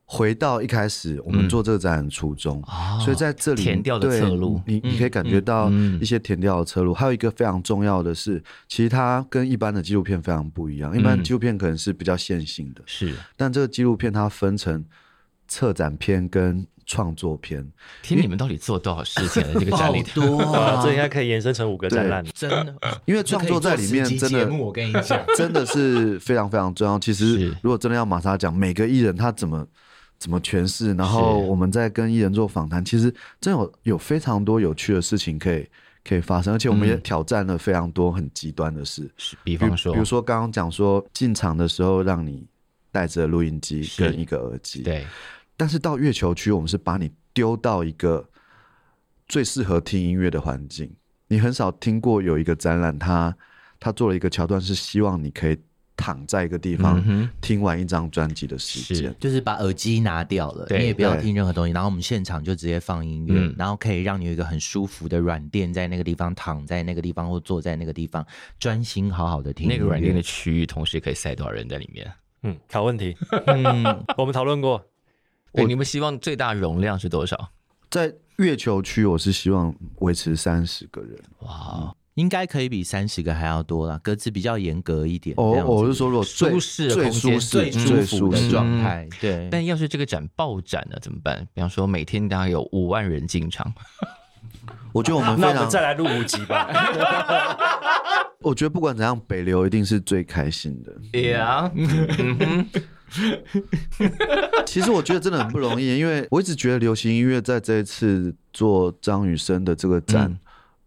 [0.08, 5.68] 回到一开始我们做这个展览初衷，嗯、所以在这里填掉的侧路，你你可以感觉到
[6.00, 6.92] 一些填掉的侧路。
[6.92, 10.96] 嗯嗯、还有一个非常重要的是，其实它跟一般的纪录片非常不一样。
[10.96, 14.84] 一般纪录片可能是比较线性的，是、嗯，但这个纪录片它分成
[15.48, 17.68] 策展片跟创作片。
[18.00, 19.54] 听你们到底做多少事情了？
[19.54, 22.24] 这个 展览多啊，这应该可以延伸成五个展览。
[22.32, 26.96] 真的，因为创作在里面真的，我跟你讲， 真的是非常非常重要。
[26.96, 29.66] 其实，如果真的要马莎讲每个艺人他怎么。
[30.18, 30.94] 怎么诠释？
[30.94, 35.66] 然后我们在跟艺人做访谈，其实真有有非常多有趣的事情可以
[36.04, 39.10] 可以发生，而且我们也挑战了非常多很极端的事。
[39.16, 42.46] 是，比方说，比如说刚刚讲说进场的时候让你
[42.90, 45.06] 带着录音机跟一个耳机，对。
[45.56, 48.26] 但是到月球区，我们是把你丢到一个
[49.28, 50.90] 最适合听音乐的环境。
[51.28, 53.36] 你很少听过有一个展览，它
[53.78, 55.58] 它做了一个桥段，是希望你可以。
[55.96, 57.02] 躺在一个地方
[57.40, 68.24] 听完一张专辑的时间，就是把耳机拿掉了，你也不要听任何东西，然后我们现场就直接放音乐，然后可以让你有一个很舒服的软垫，在那个地方躺在那个地方或坐在那个地方，
[68.58, 69.68] 专心好好的听。
[69.68, 72.12] 那个软垫的区域同时可以塞多少人在里面？
[72.42, 73.16] 嗯，考问题。
[73.46, 73.84] 嗯，
[74.18, 74.84] 我们讨论过。
[75.52, 77.50] 对，你们希望最大容量是多少？
[77.88, 81.18] 在月球区，我是希望维持三十个人。
[81.38, 81.94] 哇。
[82.16, 85.34] 应该可以比三十个还要多啦，格子比较严格一点。
[85.36, 89.46] 哦，我是说，如果舒适最舒适、最舒服的状态，对。
[89.50, 91.46] 但要是这个展爆展了怎么办？
[91.52, 93.70] 比方说每天大概有五万人进场，
[94.94, 96.70] 我觉得我们 那我们再来录五集吧。
[98.40, 100.96] 我觉得不管怎样，北流一定是最开心的。
[101.12, 101.70] 对啊。
[104.64, 110.38] 其实我觉得真的很不容易，因为我一直觉得流行音乐在这一次做张雨生的这个展，嗯、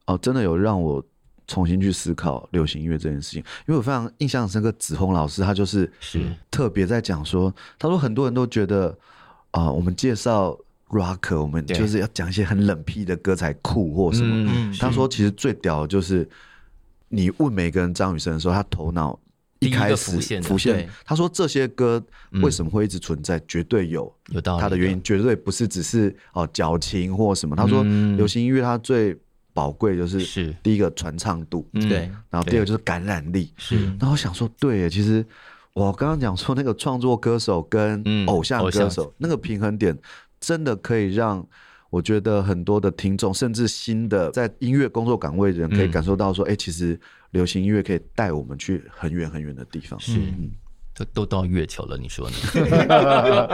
[0.07, 1.05] 哦，真的有让我。
[1.49, 6.21] 重新去思考流行音乐这件事情，因为我非常印象深刻，子红老师他就是是。
[6.51, 8.89] 特别在讲说，他说很多人都觉得
[9.51, 10.57] 啊、呃，我们介绍
[10.89, 14.51] rock，我们就是要讲一些很冷僻的歌才酷或什么。
[14.53, 16.27] 嗯、他说其实最屌的就是
[17.07, 19.17] 你问每个人张雨生的时候，他头脑
[19.59, 22.03] 一开始浮现，浮现，他说这些歌
[22.41, 24.77] 为什么会一直存在，绝对有有他的。
[24.77, 27.55] 原因，绝对不是只是哦矫情或什么。
[27.55, 27.83] 他说
[28.15, 29.17] 流行音乐它最
[29.59, 30.55] 宝贵就是是。
[30.63, 33.87] 第一个传唱度，对，然后第二个就是感染力，是。
[33.99, 35.25] 然后我想说，对，其实
[35.73, 39.93] 我刚刚讲说那个创作歌手跟偶像歌手那个平衡点，
[40.39, 41.45] 真的可以让
[41.89, 46.97] 我觉得很多的听众，甚至新的在音乐工作岗位的人，可以感受到说，哎，其实
[47.31, 49.99] 流行音乐可以带我们去很远很远的地方。
[49.99, 50.21] 是。
[50.99, 52.35] 都都到月球了，你说呢？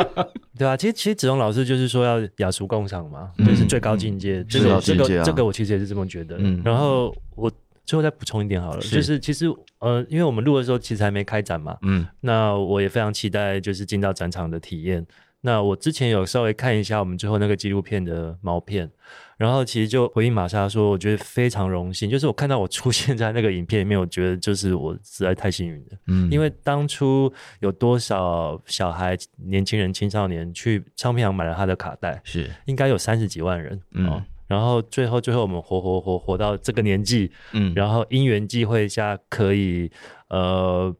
[0.58, 4.44] 对啊，其实其实子龙老师就是说要雅俗共赏嘛，这、嗯、是最高境界。
[4.46, 6.38] 这个这个这个我其实也是这么觉得。
[6.40, 7.52] 嗯、然后我
[7.86, 9.46] 最后再补充一点好了，是就是其实
[9.80, 15.06] 呃，因为我们录的时候其实还没开展嘛，嗯，那我也非常期待就是进到展场的体验。
[15.42, 18.90] 那我之前有稍微看一下我们最后那个纪录片的毛片，
[19.38, 25.98] 然后其实就回应玛莎说，我觉得非常荣幸， 就是我看到我出现在那个影片里面，我觉得就是我实在太幸运了。
[26.08, 29.18] 嗯，因为当初有多少小孩、
[29.48, 33.82] 年轻人、青少年去唱片行买了他的卡带，是应该有三十几万人。
[33.92, 39.92] 嗯、哦，然后最后最后我们活活活活到这个年纪，嗯，然后因缘际会下可以
[40.30, 40.96] 呃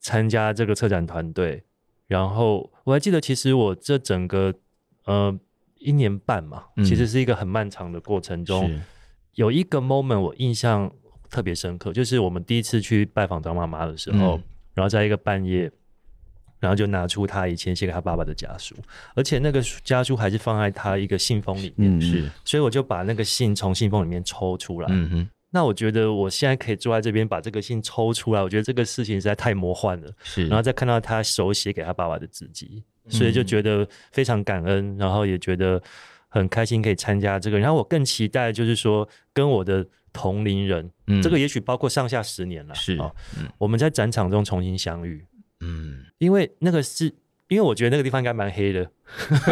[0.00, 1.62] 参加这个策展团队。
[2.06, 4.52] 然后我还记得，其实我这整个
[5.04, 5.38] 呃
[5.80, 8.70] 一年半嘛，嗯、其实是一个很漫长的过程中，
[9.34, 10.88] 有一个 moment 我印象
[11.28, 14.42] 特别深刻，就是我们第一次去拜访张妈妈的时候，嗯、
[14.74, 15.70] 然后在一个半夜，
[16.58, 18.76] 然后就拿出他以前写给他爸爸的家书，
[19.14, 24.88] 而且那个家书还是放在他一个信封里面，是、嗯，所以我就把那个信从信封里面抽出来。
[24.90, 25.28] 嗯哼。
[25.52, 30.08] 那我觉得我现在可以坐在这边把这个信抽出来，我觉得这个事情实在太魔幻了。
[30.22, 35.82] 是，然后再看到他手写给他爸爸的字迹，所以就觉得非常感恩，然后也觉得
[36.28, 37.58] 很开心可以参加这个。
[37.58, 45.26] 然后我更期待就是说跟我的同龄人，嗯、这个也许包括上下十年了，是、哦嗯、我们在展场中重新相遇。
[45.60, 47.06] 嗯，因为那个是
[47.48, 48.90] 因为我觉得那个地方应该蛮黑的，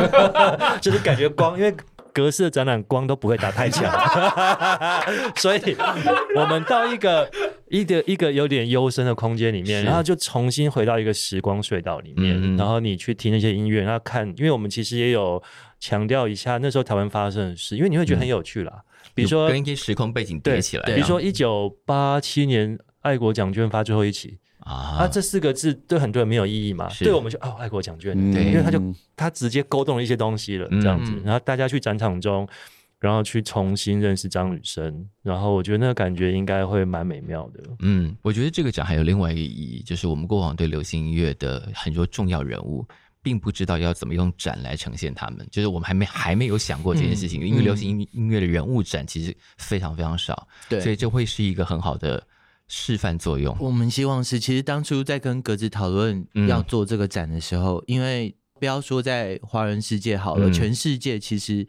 [0.80, 1.74] 就是感觉光因为。
[2.12, 3.92] 格式的展览光都不会打太强，
[5.36, 5.76] 所以
[6.34, 7.30] 我们到一个
[7.68, 15.42] 一个一个有点幽深的空间里面，然后就重新回到一个时光隧道里面，嗯嗯，然后你去听那些音乐，然后看，因为我们其实也有
[15.78, 24.38] 强调一下那时候台湾发生的事，因为你会觉得很有趣啦，嗯、比如说跟一些时空背景叠起来，比如说一九八七年爱国奖券发最后一期。
[24.60, 26.88] 啊，这四个字对很多人没有意义嘛？
[26.88, 28.82] 是对我们就哦，爱国奖券，对，因为他就
[29.16, 31.12] 他直接勾动了一些东西了，这样子。
[31.24, 32.46] 然后大家去展场中，
[32.98, 37.62] 然后去重新认识张雨生，然后我觉得那个感觉应该会蛮美妙的。
[37.78, 42.84] 嗯，我觉得这个奖还有另外一个意义，就是我们过往对流行音乐的很多重要人物，
[43.22, 52.22] 并不知道要怎么用展来呈现他们，就是我们还没还没有想过这件事情，因为流行音乐的人物展其实非常非常少，对，所以这会是一个很好的。
[52.68, 61.66] 示范作用，我们希望是，其实当初在跟格子讨论要做这个展的时候，嗯、因为不要说在华人世界好了，嗯、全世界其实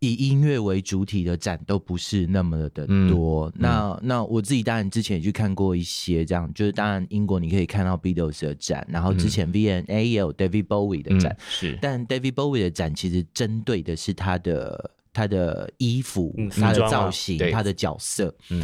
[0.00, 3.48] 以音乐为主体的展都不是那么的多。
[3.48, 18.62] 嗯、那那我自己当然之前也去看过一些，这样就是当然英国你可以看到 Beatles 的展，然后之前 V&A 也有 David Bowie 的展，嗯、是，但 David Bowie 的展其实针对的是他的他的衣服、嗯、他的造型、他的角色，嗯。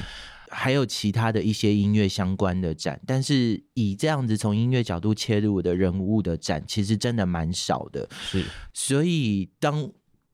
[0.54, 8.08] 还有其他的一些音乐相关的展，但是以这样子从音乐角度切入的人物的展，其实真的蛮少的。
[8.12, 9.90] 是，所以当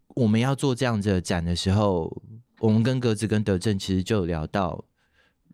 [0.09, 2.15] 我们要做这样子的展的时候，
[2.59, 4.85] 我们跟格子跟德正其实就有聊到，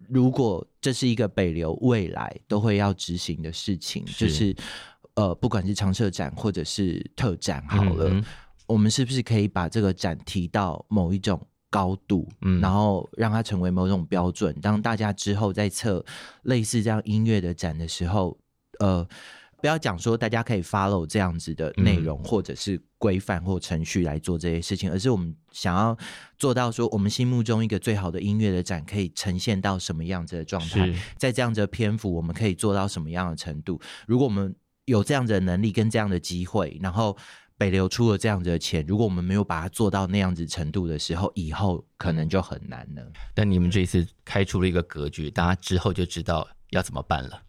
[0.09, 4.27] 如果这是一个北流未来都会要执行的事情，是。
[4.27, 4.57] 就是
[5.15, 8.25] 呃，不管是常设展或者是特展，好了，嗯嗯
[8.67, 11.41] 我们是不是可以把这个展提到某一种
[11.71, 14.55] 高度，嗯，然后让它成为某种标准。
[14.61, 16.05] 当大家之后在测
[16.43, 18.39] 类似这样音乐的展的时候，
[18.79, 19.07] 呃，
[19.61, 25.97] 不要讲说大家可以 follow 这样子的内容，或者是规范或程序来做这些事情，而是我们想要
[26.39, 33.81] 做到说，我们心目中一个最好的音乐的展可以呈现到什么样子的状态，在这样子的篇幅，我们可以做到什么样的程度？
[34.07, 34.55] 如果我们
[34.85, 37.17] 有这样子的能力跟这样的机会，然后。
[37.59, 43.03] 北流出了这样子的钱，如果我们没有把它做到那样子程度的时候，以后可能就很难了。
[43.35, 47.43] 但你们这一次开出了一个格局，大家之后就知道要怎么办了。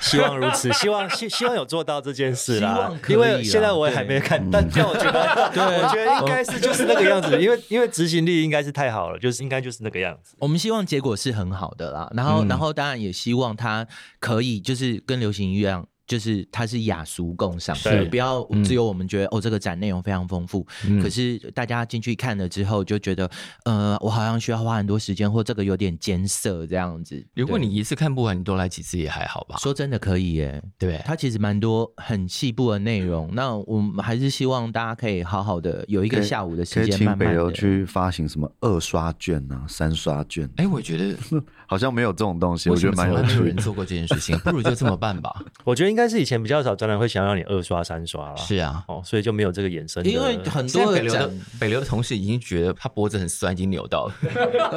[0.00, 2.90] 希望如此，希望希希望有做到这件事啦。
[3.08, 10.34] 因为现在我也还没看，但但我觉得，对，我觉得应该是就是那个样子，因为因为执行力应该是太好了，就是应该就是那个样子。
[10.40, 13.86] 我们希望结果是很好的啦，然后、嗯、然后当然也希望它
[14.18, 15.86] 可以就是跟流行一样。
[16.06, 23.28] 就是它是雅俗共赏，对，不要只有我们觉得、嗯、哦，这个展内容非常丰富，嗯、可是大家进去看了之后就觉得，
[23.64, 27.26] 呃，我好像需要花很多时间，或这个有点艰涩这样子。
[27.34, 29.56] 如果你一次看不完，你多来几次也还好吧？
[29.58, 33.28] 说真的可以耶，对，它其实蛮多很细部的内容。
[33.34, 40.48] 那我们还是希望大家可以好好的有一个下午的时间，慢慢去发行什么二刷卷啊、三刷券？
[40.56, 41.16] 哎，我觉得
[41.66, 43.28] 好像没有这种东西，我觉得蛮有趣。
[43.28, 45.44] 没有人做过这件事情，不如就这么办吧？
[45.64, 45.95] 我觉得。
[45.96, 48.36] 应该是以前比较少，展览会想让你二刷三刷了。
[48.36, 50.04] 是啊，哦，所以就没有这个衍生。
[50.04, 54.14] 因为很多北流的北流的同事已经觉得他脖子很酸，已经扭到了。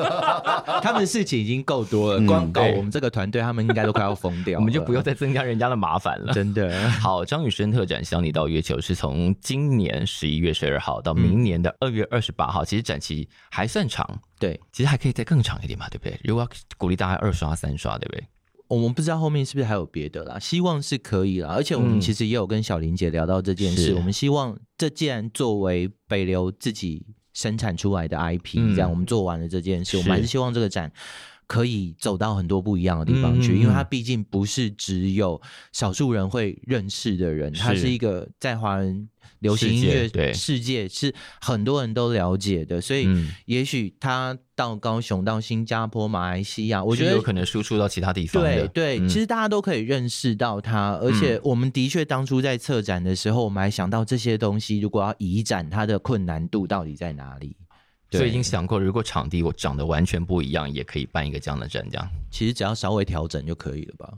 [0.82, 4.58] 他们的事情已经够多了，光搞我们这个团队，他们应该都快要疯掉。
[4.62, 6.32] 我们就不用再增加人家的麻烦了。
[6.32, 6.72] 真的。
[7.02, 14.22] 好，张雨生特展《想你到月球》是从今年十一月十二号到明年的二月二十八号，其实展期还算长。
[14.40, 16.18] 对，其实还可以再更长一点嘛，对不对？
[16.24, 18.24] 如果要鼓励大家二刷三刷，对不对？
[18.70, 21.50] 我们不知道后面是不是还有别的啦，希望是可以啦。
[21.50, 30.92] 而且我们其实也有跟小林姐聊到这件事，嗯、我们希望这既然作为北流自己生产出来的 IP，、嗯、这样我们做完了这件事，我们还是希望这个展。
[31.50, 35.42] 可以走到很多不一样的地方去，嗯、因为他毕竟不是只有
[35.74, 37.90] 少数人会认识的人，是它是。
[37.90, 43.08] 一个在华人流行音乐世界是很多人都了解的，所以
[43.46, 48.44] 也许他到高雄、到新加坡、马来西亚，我觉得有可能输出到其他地方。
[48.44, 57.58] 对对，嗯、其实大家都可以认识到他，而且我们的确当初在策展的时候，我们还想到这些东西，如果要移展，它的困难度到底在哪里？
[58.12, 64.12] 所以已经想过，如果场地我长得完全不一样，也可以办一个这样的展，这样其实只要稍微调整就可以了吧？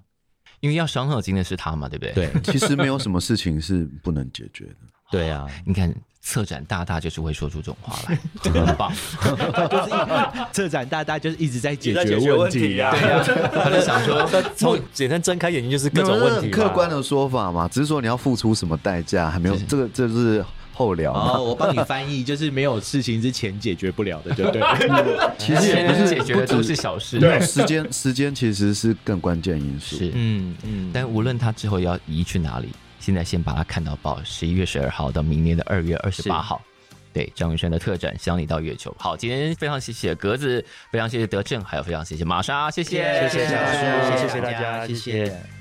[0.61, 2.13] 因为要伤脑筋的是他嘛，对不对？
[2.13, 4.75] 对， 其实没有什么事情是不能解决的。
[5.11, 8.17] 对啊，你看策展大大就是会说出这种话来，
[8.65, 8.93] 很棒。
[10.53, 14.25] 策展大大就是一直在解决问题啊，对啊，他就想说，
[14.55, 16.49] 从简单睁开眼睛就是各种问题。
[16.49, 20.45] 客观的说法嘛，只是说你要付出什么代价，还没有这个，这是。
[20.81, 24.61] 后聊，我帮你翻译，就是没有事情之前解决不了的，对不对。
[25.37, 29.97] 其实也不是解决的都是小事，对，时间 时间其实是更关键因素。
[29.97, 30.91] 是，嗯嗯。
[30.93, 32.69] 但无论他之后要移去哪里，
[32.99, 34.19] 现在先把他看到报。
[34.23, 36.61] 十一月十二号到明年的二月二十八号，
[37.13, 38.91] 对张雨生的特展《想你到月球》。
[38.97, 43.55] 好，今天非常谢谢格子，非常谢谢德正，还有非常谢谢玛莎，谢谢谢谢小
[44.11, 45.60] 树，谢谢大家，谢谢。